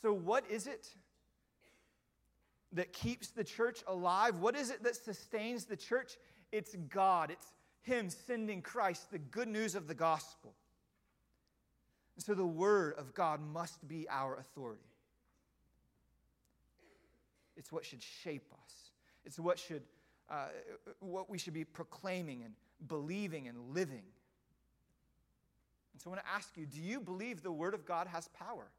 So, 0.01 0.13
what 0.13 0.49
is 0.49 0.67
it 0.67 0.87
that 2.73 2.93
keeps 2.93 3.29
the 3.29 3.43
church 3.43 3.83
alive? 3.87 4.39
What 4.39 4.55
is 4.55 4.69
it 4.69 4.83
that 4.83 4.95
sustains 4.95 5.65
the 5.65 5.75
church? 5.75 6.17
It's 6.51 6.75
God, 6.89 7.31
it's 7.31 7.53
Him 7.81 8.09
sending 8.09 8.61
Christ, 8.61 9.11
the 9.11 9.19
good 9.19 9.47
news 9.47 9.75
of 9.75 9.87
the 9.87 9.93
gospel. 9.93 10.53
And 12.15 12.23
so 12.23 12.33
the 12.33 12.45
Word 12.45 12.95
of 12.97 13.13
God 13.13 13.39
must 13.41 13.87
be 13.87 14.07
our 14.09 14.35
authority. 14.35 14.81
It's 17.55 17.71
what 17.71 17.85
should 17.85 18.01
shape 18.01 18.51
us. 18.53 18.73
It's 19.23 19.39
what 19.39 19.59
should 19.59 19.83
uh, 20.29 20.47
what 20.99 21.29
we 21.29 21.37
should 21.37 21.53
be 21.53 21.65
proclaiming 21.65 22.43
and 22.43 22.53
believing 22.87 23.47
and 23.47 23.57
living. 23.73 24.03
And 25.93 26.01
so 26.01 26.09
I 26.09 26.13
want 26.13 26.25
to 26.25 26.31
ask 26.31 26.55
you, 26.55 26.65
do 26.65 26.79
you 26.79 27.01
believe 27.01 27.43
the 27.43 27.51
Word 27.51 27.73
of 27.73 27.85
God 27.85 28.07
has 28.07 28.29
power? 28.29 28.71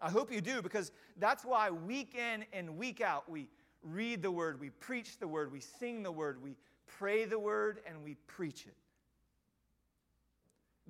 I 0.00 0.10
hope 0.10 0.32
you 0.32 0.40
do 0.40 0.62
because 0.62 0.92
that's 1.18 1.44
why 1.44 1.70
week 1.70 2.14
in 2.14 2.44
and 2.52 2.76
week 2.76 3.00
out 3.00 3.28
we 3.28 3.48
read 3.82 4.22
the 4.22 4.30
Word, 4.30 4.60
we 4.60 4.70
preach 4.70 5.18
the 5.18 5.28
Word, 5.28 5.52
we 5.52 5.60
sing 5.60 6.02
the 6.02 6.12
Word, 6.12 6.42
we 6.42 6.56
pray 6.86 7.24
the 7.24 7.38
Word, 7.38 7.80
and 7.86 8.02
we 8.02 8.14
preach 8.26 8.66
it. 8.66 8.76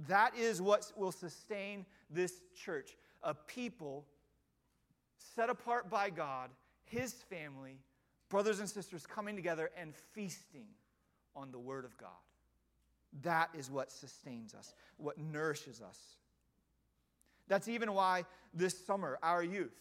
That 0.08 0.36
is 0.36 0.62
what 0.62 0.90
will 0.96 1.12
sustain 1.12 1.84
this 2.11 2.40
church 2.54 2.96
a 3.22 3.34
people 3.34 4.06
set 5.34 5.50
apart 5.50 5.90
by 5.90 6.08
God, 6.11 6.50
His 6.84 7.12
family, 7.12 7.78
brothers 8.28 8.61
and 8.61 8.68
sisters 8.68 9.06
coming 9.06 9.36
together 9.36 9.70
and 9.76 9.94
feasting 10.14 10.66
on 11.36 11.52
the 11.52 11.58
Word 11.58 11.84
of 11.84 11.96
God. 11.98 12.11
That 13.22 13.50
is 13.54 13.70
what 13.70 13.90
sustains 13.90 14.54
us, 14.54 14.74
what 14.96 15.18
nourishes 15.18 15.82
us. 15.82 15.98
That's 17.51 17.66
even 17.66 17.92
why 17.94 18.26
this 18.55 18.86
summer, 18.86 19.18
our 19.24 19.42
youth, 19.42 19.74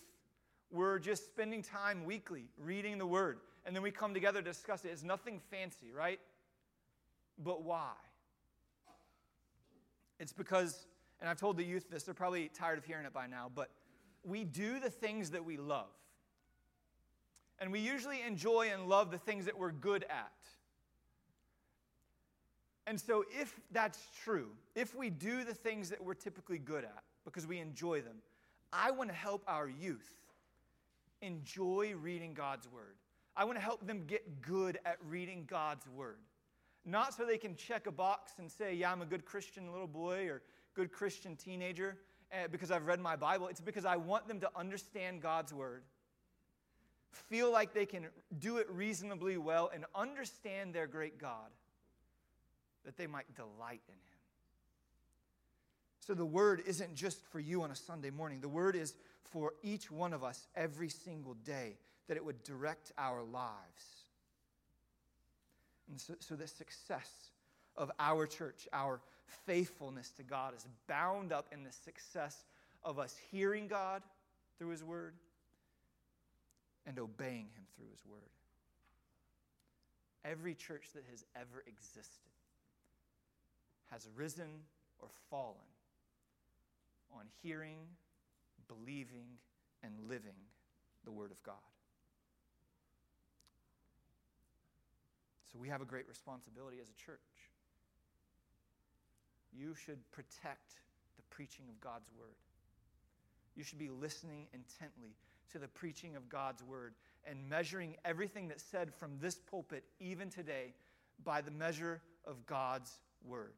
we're 0.71 0.97
just 0.97 1.27
spending 1.27 1.61
time 1.61 2.03
weekly 2.03 2.45
reading 2.57 2.97
the 2.97 3.05
Word, 3.05 3.37
and 3.63 3.75
then 3.75 3.83
we 3.83 3.91
come 3.91 4.11
together 4.11 4.41
to 4.41 4.49
discuss 4.49 4.83
it. 4.85 4.89
It's 4.89 5.03
nothing 5.03 5.39
fancy, 5.51 5.91
right? 5.95 6.19
But 7.37 7.61
why? 7.61 7.91
It's 10.19 10.33
because, 10.33 10.87
and 11.21 11.29
I've 11.29 11.39
told 11.39 11.57
the 11.57 11.63
youth 11.63 11.91
this, 11.91 12.01
they're 12.01 12.15
probably 12.15 12.49
tired 12.49 12.79
of 12.79 12.85
hearing 12.85 13.05
it 13.05 13.13
by 13.13 13.27
now, 13.27 13.51
but 13.53 13.69
we 14.23 14.43
do 14.43 14.79
the 14.79 14.89
things 14.89 15.29
that 15.29 15.45
we 15.45 15.57
love. 15.57 15.93
And 17.59 17.71
we 17.71 17.81
usually 17.81 18.23
enjoy 18.23 18.71
and 18.73 18.89
love 18.89 19.11
the 19.11 19.19
things 19.19 19.45
that 19.45 19.57
we're 19.57 19.73
good 19.73 20.05
at. 20.09 20.31
And 22.87 22.99
so, 22.99 23.25
if 23.39 23.59
that's 23.71 23.99
true, 24.23 24.47
if 24.73 24.95
we 24.95 25.11
do 25.11 25.43
the 25.43 25.53
things 25.53 25.91
that 25.91 26.03
we're 26.03 26.15
typically 26.15 26.57
good 26.57 26.83
at 26.83 27.03
because 27.29 27.47
we 27.47 27.59
enjoy 27.59 28.01
them, 28.01 28.17
I 28.73 28.91
want 28.91 29.09
to 29.09 29.15
help 29.15 29.43
our 29.47 29.67
youth 29.67 30.09
enjoy 31.21 31.93
reading 31.99 32.33
God's 32.33 32.67
Word. 32.67 32.95
I 33.35 33.45
want 33.45 33.57
to 33.57 33.63
help 33.63 33.85
them 33.85 34.03
get 34.07 34.41
good 34.41 34.79
at 34.85 34.97
reading 35.07 35.45
God's 35.47 35.87
Word. 35.87 36.17
Not 36.85 37.13
so 37.13 37.25
they 37.25 37.37
can 37.37 37.55
check 37.55 37.87
a 37.87 37.91
box 37.91 38.33
and 38.39 38.49
say, 38.49 38.73
Yeah, 38.73 38.91
I'm 38.91 39.01
a 39.01 39.05
good 39.05 39.25
Christian 39.25 39.71
little 39.71 39.87
boy 39.87 40.27
or 40.27 40.41
good 40.73 40.91
Christian 40.91 41.35
teenager 41.35 41.97
uh, 42.33 42.47
because 42.51 42.71
I've 42.71 42.85
read 42.85 42.99
my 42.99 43.15
Bible. 43.15 43.47
It's 43.47 43.61
because 43.61 43.85
I 43.85 43.97
want 43.97 44.27
them 44.27 44.39
to 44.39 44.49
understand 44.55 45.21
God's 45.21 45.53
Word, 45.53 45.83
feel 47.11 47.51
like 47.51 47.73
they 47.73 47.85
can 47.85 48.07
do 48.39 48.57
it 48.57 48.69
reasonably 48.69 49.37
well, 49.37 49.69
and 49.73 49.85
understand 49.93 50.73
their 50.73 50.87
great 50.87 51.19
God, 51.19 51.49
that 52.85 52.97
they 52.97 53.07
might 53.07 53.33
delight 53.35 53.81
in 53.87 53.93
Him. 53.93 54.08
So 56.09 56.15
the 56.15 56.25
Word 56.25 56.63
isn't 56.65 56.95
just 56.95 57.23
for 57.31 57.39
you 57.39 57.61
on 57.61 57.69
a 57.69 57.75
Sunday 57.75 58.09
morning, 58.09 58.41
the 58.41 58.49
Word 58.49 58.75
is 58.75 58.95
for 59.25 59.53
each 59.61 59.91
one 59.91 60.11
of 60.11 60.23
us 60.23 60.47
every 60.55 60.89
single 60.89 61.35
day, 61.45 61.77
that 62.07 62.17
it 62.17 62.25
would 62.25 62.41
direct 62.41 62.91
our 62.97 63.21
lives. 63.21 64.07
And 65.87 66.01
so, 66.01 66.15
so 66.19 66.35
the 66.35 66.47
success 66.47 67.11
of 67.77 67.91
our 67.99 68.25
church, 68.25 68.67
our 68.73 69.01
faithfulness 69.45 70.09
to 70.17 70.23
God, 70.23 70.55
is 70.57 70.65
bound 70.87 71.31
up 71.31 71.45
in 71.51 71.63
the 71.63 71.71
success 71.71 72.43
of 72.83 72.97
us 72.97 73.15
hearing 73.29 73.67
God 73.67 74.01
through 74.57 74.69
His 74.69 74.83
Word 74.83 75.13
and 76.87 76.97
obeying 76.97 77.49
Him 77.53 77.65
through 77.75 77.89
His 77.91 78.03
Word. 78.09 78.31
Every 80.25 80.55
church 80.55 80.87
that 80.95 81.03
has 81.11 81.23
ever 81.35 81.63
existed 81.67 82.31
has 83.91 84.07
risen 84.15 84.49
or 84.99 85.09
fallen 85.29 85.53
on 87.13 87.25
hearing, 87.41 87.77
believing, 88.67 89.27
and 89.83 89.93
living 90.07 90.37
the 91.05 91.11
Word 91.11 91.31
of 91.31 91.41
God. 91.43 91.55
So 95.51 95.57
we 95.59 95.67
have 95.69 95.81
a 95.81 95.85
great 95.85 96.07
responsibility 96.07 96.77
as 96.81 96.89
a 96.89 97.05
church. 97.05 97.19
You 99.51 99.73
should 99.73 99.99
protect 100.11 100.73
the 101.15 101.23
preaching 101.31 101.65
of 101.69 101.81
God's 101.81 102.07
word. 102.17 102.35
You 103.55 103.63
should 103.63 103.79
be 103.79 103.89
listening 103.89 104.45
intently 104.53 105.15
to 105.51 105.57
the 105.57 105.67
preaching 105.67 106.15
of 106.15 106.29
God's 106.29 106.63
word 106.63 106.93
and 107.25 107.49
measuring 107.49 107.95
everything 108.05 108.47
that's 108.47 108.63
said 108.63 108.93
from 108.93 109.17
this 109.19 109.35
pulpit, 109.35 109.83
even 109.99 110.29
today, 110.29 110.73
by 111.23 111.41
the 111.41 111.51
measure 111.51 112.01
of 112.25 112.45
God's 112.45 112.99
word. 113.25 113.53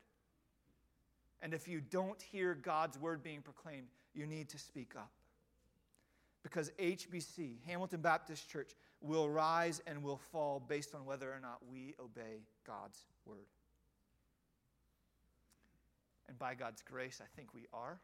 And 1.41 1.53
if 1.53 1.67
you 1.67 1.81
don't 1.81 2.21
hear 2.21 2.53
God's 2.53 2.99
word 2.99 3.23
being 3.23 3.41
proclaimed, 3.41 3.87
you 4.13 4.25
need 4.25 4.49
to 4.49 4.59
speak 4.59 4.93
up. 4.95 5.11
Because 6.43 6.71
HBC, 6.79 7.57
Hamilton 7.67 8.01
Baptist 8.01 8.49
Church, 8.49 8.71
will 9.01 9.29
rise 9.29 9.81
and 9.87 10.03
will 10.03 10.19
fall 10.31 10.59
based 10.59 10.93
on 10.95 11.05
whether 11.05 11.31
or 11.31 11.39
not 11.39 11.59
we 11.69 11.95
obey 11.99 12.43
God's 12.65 12.99
word. 13.25 13.47
And 16.27 16.37
by 16.37 16.55
God's 16.55 16.81
grace, 16.81 17.19
I 17.21 17.27
think 17.35 17.53
we 17.53 17.67
are. 17.73 17.99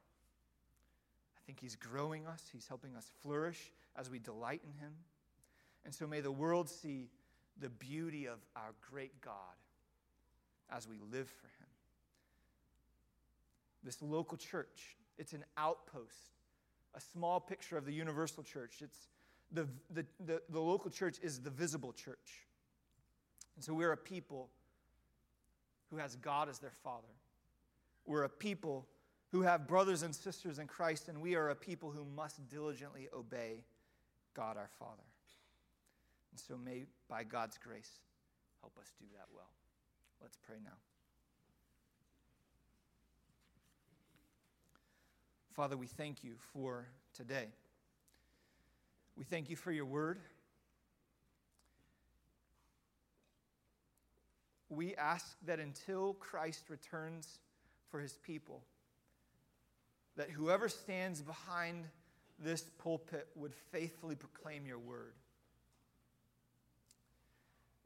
I 1.35 1.39
think 1.45 1.59
He's 1.59 1.75
growing 1.75 2.27
us, 2.27 2.43
He's 2.51 2.67
helping 2.67 2.95
us 2.95 3.09
flourish 3.21 3.71
as 3.95 4.09
we 4.09 4.19
delight 4.19 4.61
in 4.63 4.73
Him. 4.81 4.91
And 5.85 5.93
so 5.93 6.05
may 6.05 6.19
the 6.19 6.31
world 6.31 6.69
see 6.69 7.09
the 7.59 7.69
beauty 7.69 8.27
of 8.27 8.39
our 8.55 8.73
great 8.91 9.21
God 9.21 9.33
as 10.69 10.87
we 10.87 10.97
live 11.11 11.29
for 11.29 11.47
Him. 11.47 11.56
This 13.83 14.01
local 14.01 14.37
church, 14.37 14.97
it's 15.17 15.33
an 15.33 15.45
outpost, 15.57 16.31
a 16.95 17.01
small 17.01 17.39
picture 17.39 17.77
of 17.77 17.85
the 17.85 17.93
universal 17.93 18.43
church. 18.43 18.81
It's 18.81 19.07
the, 19.51 19.67
the, 19.93 20.05
the, 20.25 20.41
the 20.49 20.59
local 20.59 20.89
church 20.89 21.17
is 21.21 21.39
the 21.39 21.49
visible 21.49 21.93
church. 21.93 22.45
And 23.55 23.63
so 23.63 23.73
we're 23.73 23.91
a 23.91 23.97
people 23.97 24.49
who 25.89 25.97
has 25.97 26.15
God 26.17 26.49
as 26.49 26.59
their 26.59 26.73
father. 26.83 27.07
We're 28.05 28.23
a 28.23 28.29
people 28.29 28.87
who 29.31 29.41
have 29.41 29.67
brothers 29.67 30.03
and 30.03 30.15
sisters 30.15 30.59
in 30.59 30.67
Christ, 30.67 31.09
and 31.09 31.21
we 31.21 31.35
are 31.35 31.49
a 31.49 31.55
people 31.55 31.91
who 31.91 32.05
must 32.05 32.47
diligently 32.49 33.07
obey 33.13 33.63
God 34.33 34.57
our 34.57 34.69
Father. 34.79 35.03
And 36.31 36.39
so 36.39 36.57
may, 36.57 36.85
by 37.09 37.23
God's 37.23 37.57
grace, 37.57 37.91
help 38.61 38.77
us 38.79 38.91
do 38.99 39.05
that 39.13 39.27
well. 39.33 39.49
Let's 40.21 40.37
pray 40.37 40.57
now. 40.63 40.86
Father, 45.57 45.75
we 45.75 45.87
thank 45.87 46.23
you 46.23 46.35
for 46.53 46.85
today. 47.15 47.47
We 49.17 49.23
thank 49.23 49.49
you 49.49 49.55
for 49.55 49.71
your 49.71 49.85
word. 49.85 50.19
We 54.69 54.93
ask 54.97 55.35
that 55.47 55.59
until 55.59 56.13
Christ 56.13 56.65
returns 56.69 57.39
for 57.89 57.99
his 57.99 58.19
people, 58.23 58.61
that 60.15 60.29
whoever 60.29 60.69
stands 60.69 61.23
behind 61.23 61.85
this 62.37 62.69
pulpit 62.77 63.27
would 63.35 63.55
faithfully 63.71 64.13
proclaim 64.13 64.63
your 64.63 64.77
word. 64.77 65.15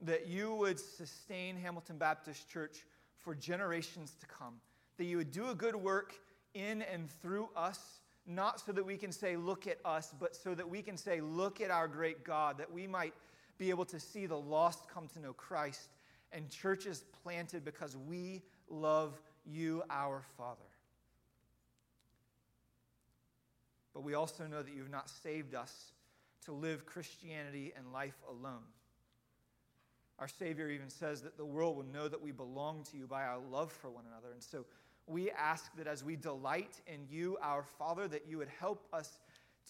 That 0.01 0.27
you 0.27 0.55
would 0.55 0.77
sustain 0.77 1.55
Hamilton 1.55 1.97
Baptist 1.97 2.49
Church 2.49 2.79
for 3.17 3.33
generations 3.33 4.13
to 4.19 4.25
come. 4.25 4.55
That 4.97 5.05
you 5.05 5.15
would 5.15 5.31
do 5.31 5.51
a 5.51 5.55
good 5.55 5.77
work 5.77 6.15
in 6.53 6.81
and 6.81 7.09
through 7.21 7.49
us, 7.55 7.99
not 8.27 8.59
so 8.59 8.71
that 8.71 8.85
we 8.85 8.97
can 8.97 9.11
say, 9.11 9.35
Look 9.35 9.67
at 9.67 9.77
us, 9.85 10.13
but 10.19 10.35
so 10.35 10.53
that 10.55 10.69
we 10.69 10.81
can 10.81 10.97
say, 10.97 11.21
Look 11.21 11.61
at 11.61 11.71
our 11.71 11.87
great 11.87 12.23
God, 12.23 12.57
that 12.57 12.71
we 12.71 12.87
might 12.87 13.13
be 13.57 13.69
able 13.69 13.85
to 13.85 13.99
see 13.99 14.25
the 14.25 14.37
lost 14.37 14.87
come 14.93 15.07
to 15.09 15.19
know 15.19 15.33
Christ 15.33 15.89
and 16.31 16.49
churches 16.49 17.03
planted 17.23 17.65
because 17.65 17.95
we 17.95 18.41
love 18.69 19.19
you, 19.45 19.83
our 19.89 20.23
Father. 20.37 20.59
But 23.93 24.03
we 24.03 24.13
also 24.13 24.45
know 24.47 24.63
that 24.63 24.73
you 24.73 24.81
have 24.81 24.91
not 24.91 25.09
saved 25.09 25.53
us 25.53 25.91
to 26.45 26.53
live 26.53 26.85
Christianity 26.85 27.73
and 27.75 27.91
life 27.91 28.15
alone. 28.29 28.63
Our 30.17 30.27
Savior 30.27 30.69
even 30.69 30.89
says 30.89 31.21
that 31.21 31.37
the 31.37 31.45
world 31.45 31.75
will 31.75 31.85
know 31.85 32.07
that 32.07 32.21
we 32.21 32.31
belong 32.31 32.83
to 32.91 32.97
you 32.97 33.07
by 33.07 33.23
our 33.23 33.39
love 33.51 33.71
for 33.71 33.89
one 33.89 34.05
another. 34.07 34.31
And 34.31 34.41
so 34.41 34.65
we 35.07 35.31
ask 35.31 35.75
that 35.75 35.87
as 35.87 36.03
we 36.03 36.15
delight 36.15 36.81
in 36.87 37.05
you, 37.09 37.37
our 37.41 37.63
Father, 37.63 38.07
that 38.07 38.27
you 38.27 38.37
would 38.37 38.49
help 38.59 38.87
us 38.93 39.19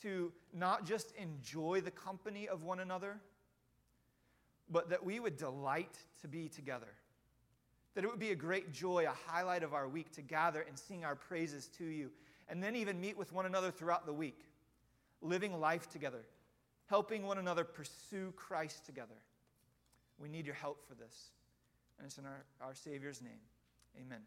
to 0.02 0.32
not 0.54 0.86
just 0.86 1.14
enjoy 1.16 1.82
the 1.82 1.92
company 1.92 2.48
of 2.48 2.64
one 2.64 2.80
another, 2.80 3.20
but 4.70 4.90
that 4.90 5.04
we 5.04 5.20
would 5.20 5.38
delight 5.38 5.98
to 6.22 6.28
be 6.28 6.48
together. 6.48 6.88
That 7.94 8.04
it 8.04 8.10
would 8.10 8.20
be 8.20 8.32
a 8.32 8.36
great 8.36 8.72
joy, 8.72 9.06
a 9.06 9.32
highlight 9.32 9.64
of 9.64 9.74
our 9.74 9.88
week 9.88 10.12
to 10.14 10.22
gather 10.22 10.62
and 10.62 10.78
sing 10.78 11.04
our 11.04 11.16
praises 11.16 11.68
to 11.78 11.86
you 11.86 12.10
and 12.48 12.62
then 12.62 12.76
even 12.76 13.00
meet 13.00 13.18
with 13.18 13.32
one 13.32 13.46
another 13.46 13.72
throughout 13.72 14.06
the 14.06 14.14
week, 14.14 14.42
living 15.22 15.60
life 15.60 15.90
together, 15.90 16.26
helping 16.88 17.24
one 17.24 17.38
another 17.38 17.64
pursue 17.64 18.34
Christ 18.36 18.86
together. 18.86 19.16
We 20.20 20.30
need 20.30 20.46
your 20.46 20.56
help 20.56 20.86
for 20.88 20.94
this. 20.96 21.32
And 21.98 22.06
it's 22.06 22.18
in 22.18 22.26
our, 22.26 22.44
our 22.62 22.76
Savior's 22.76 23.22
name. 23.22 23.40
Amen. 24.00 24.22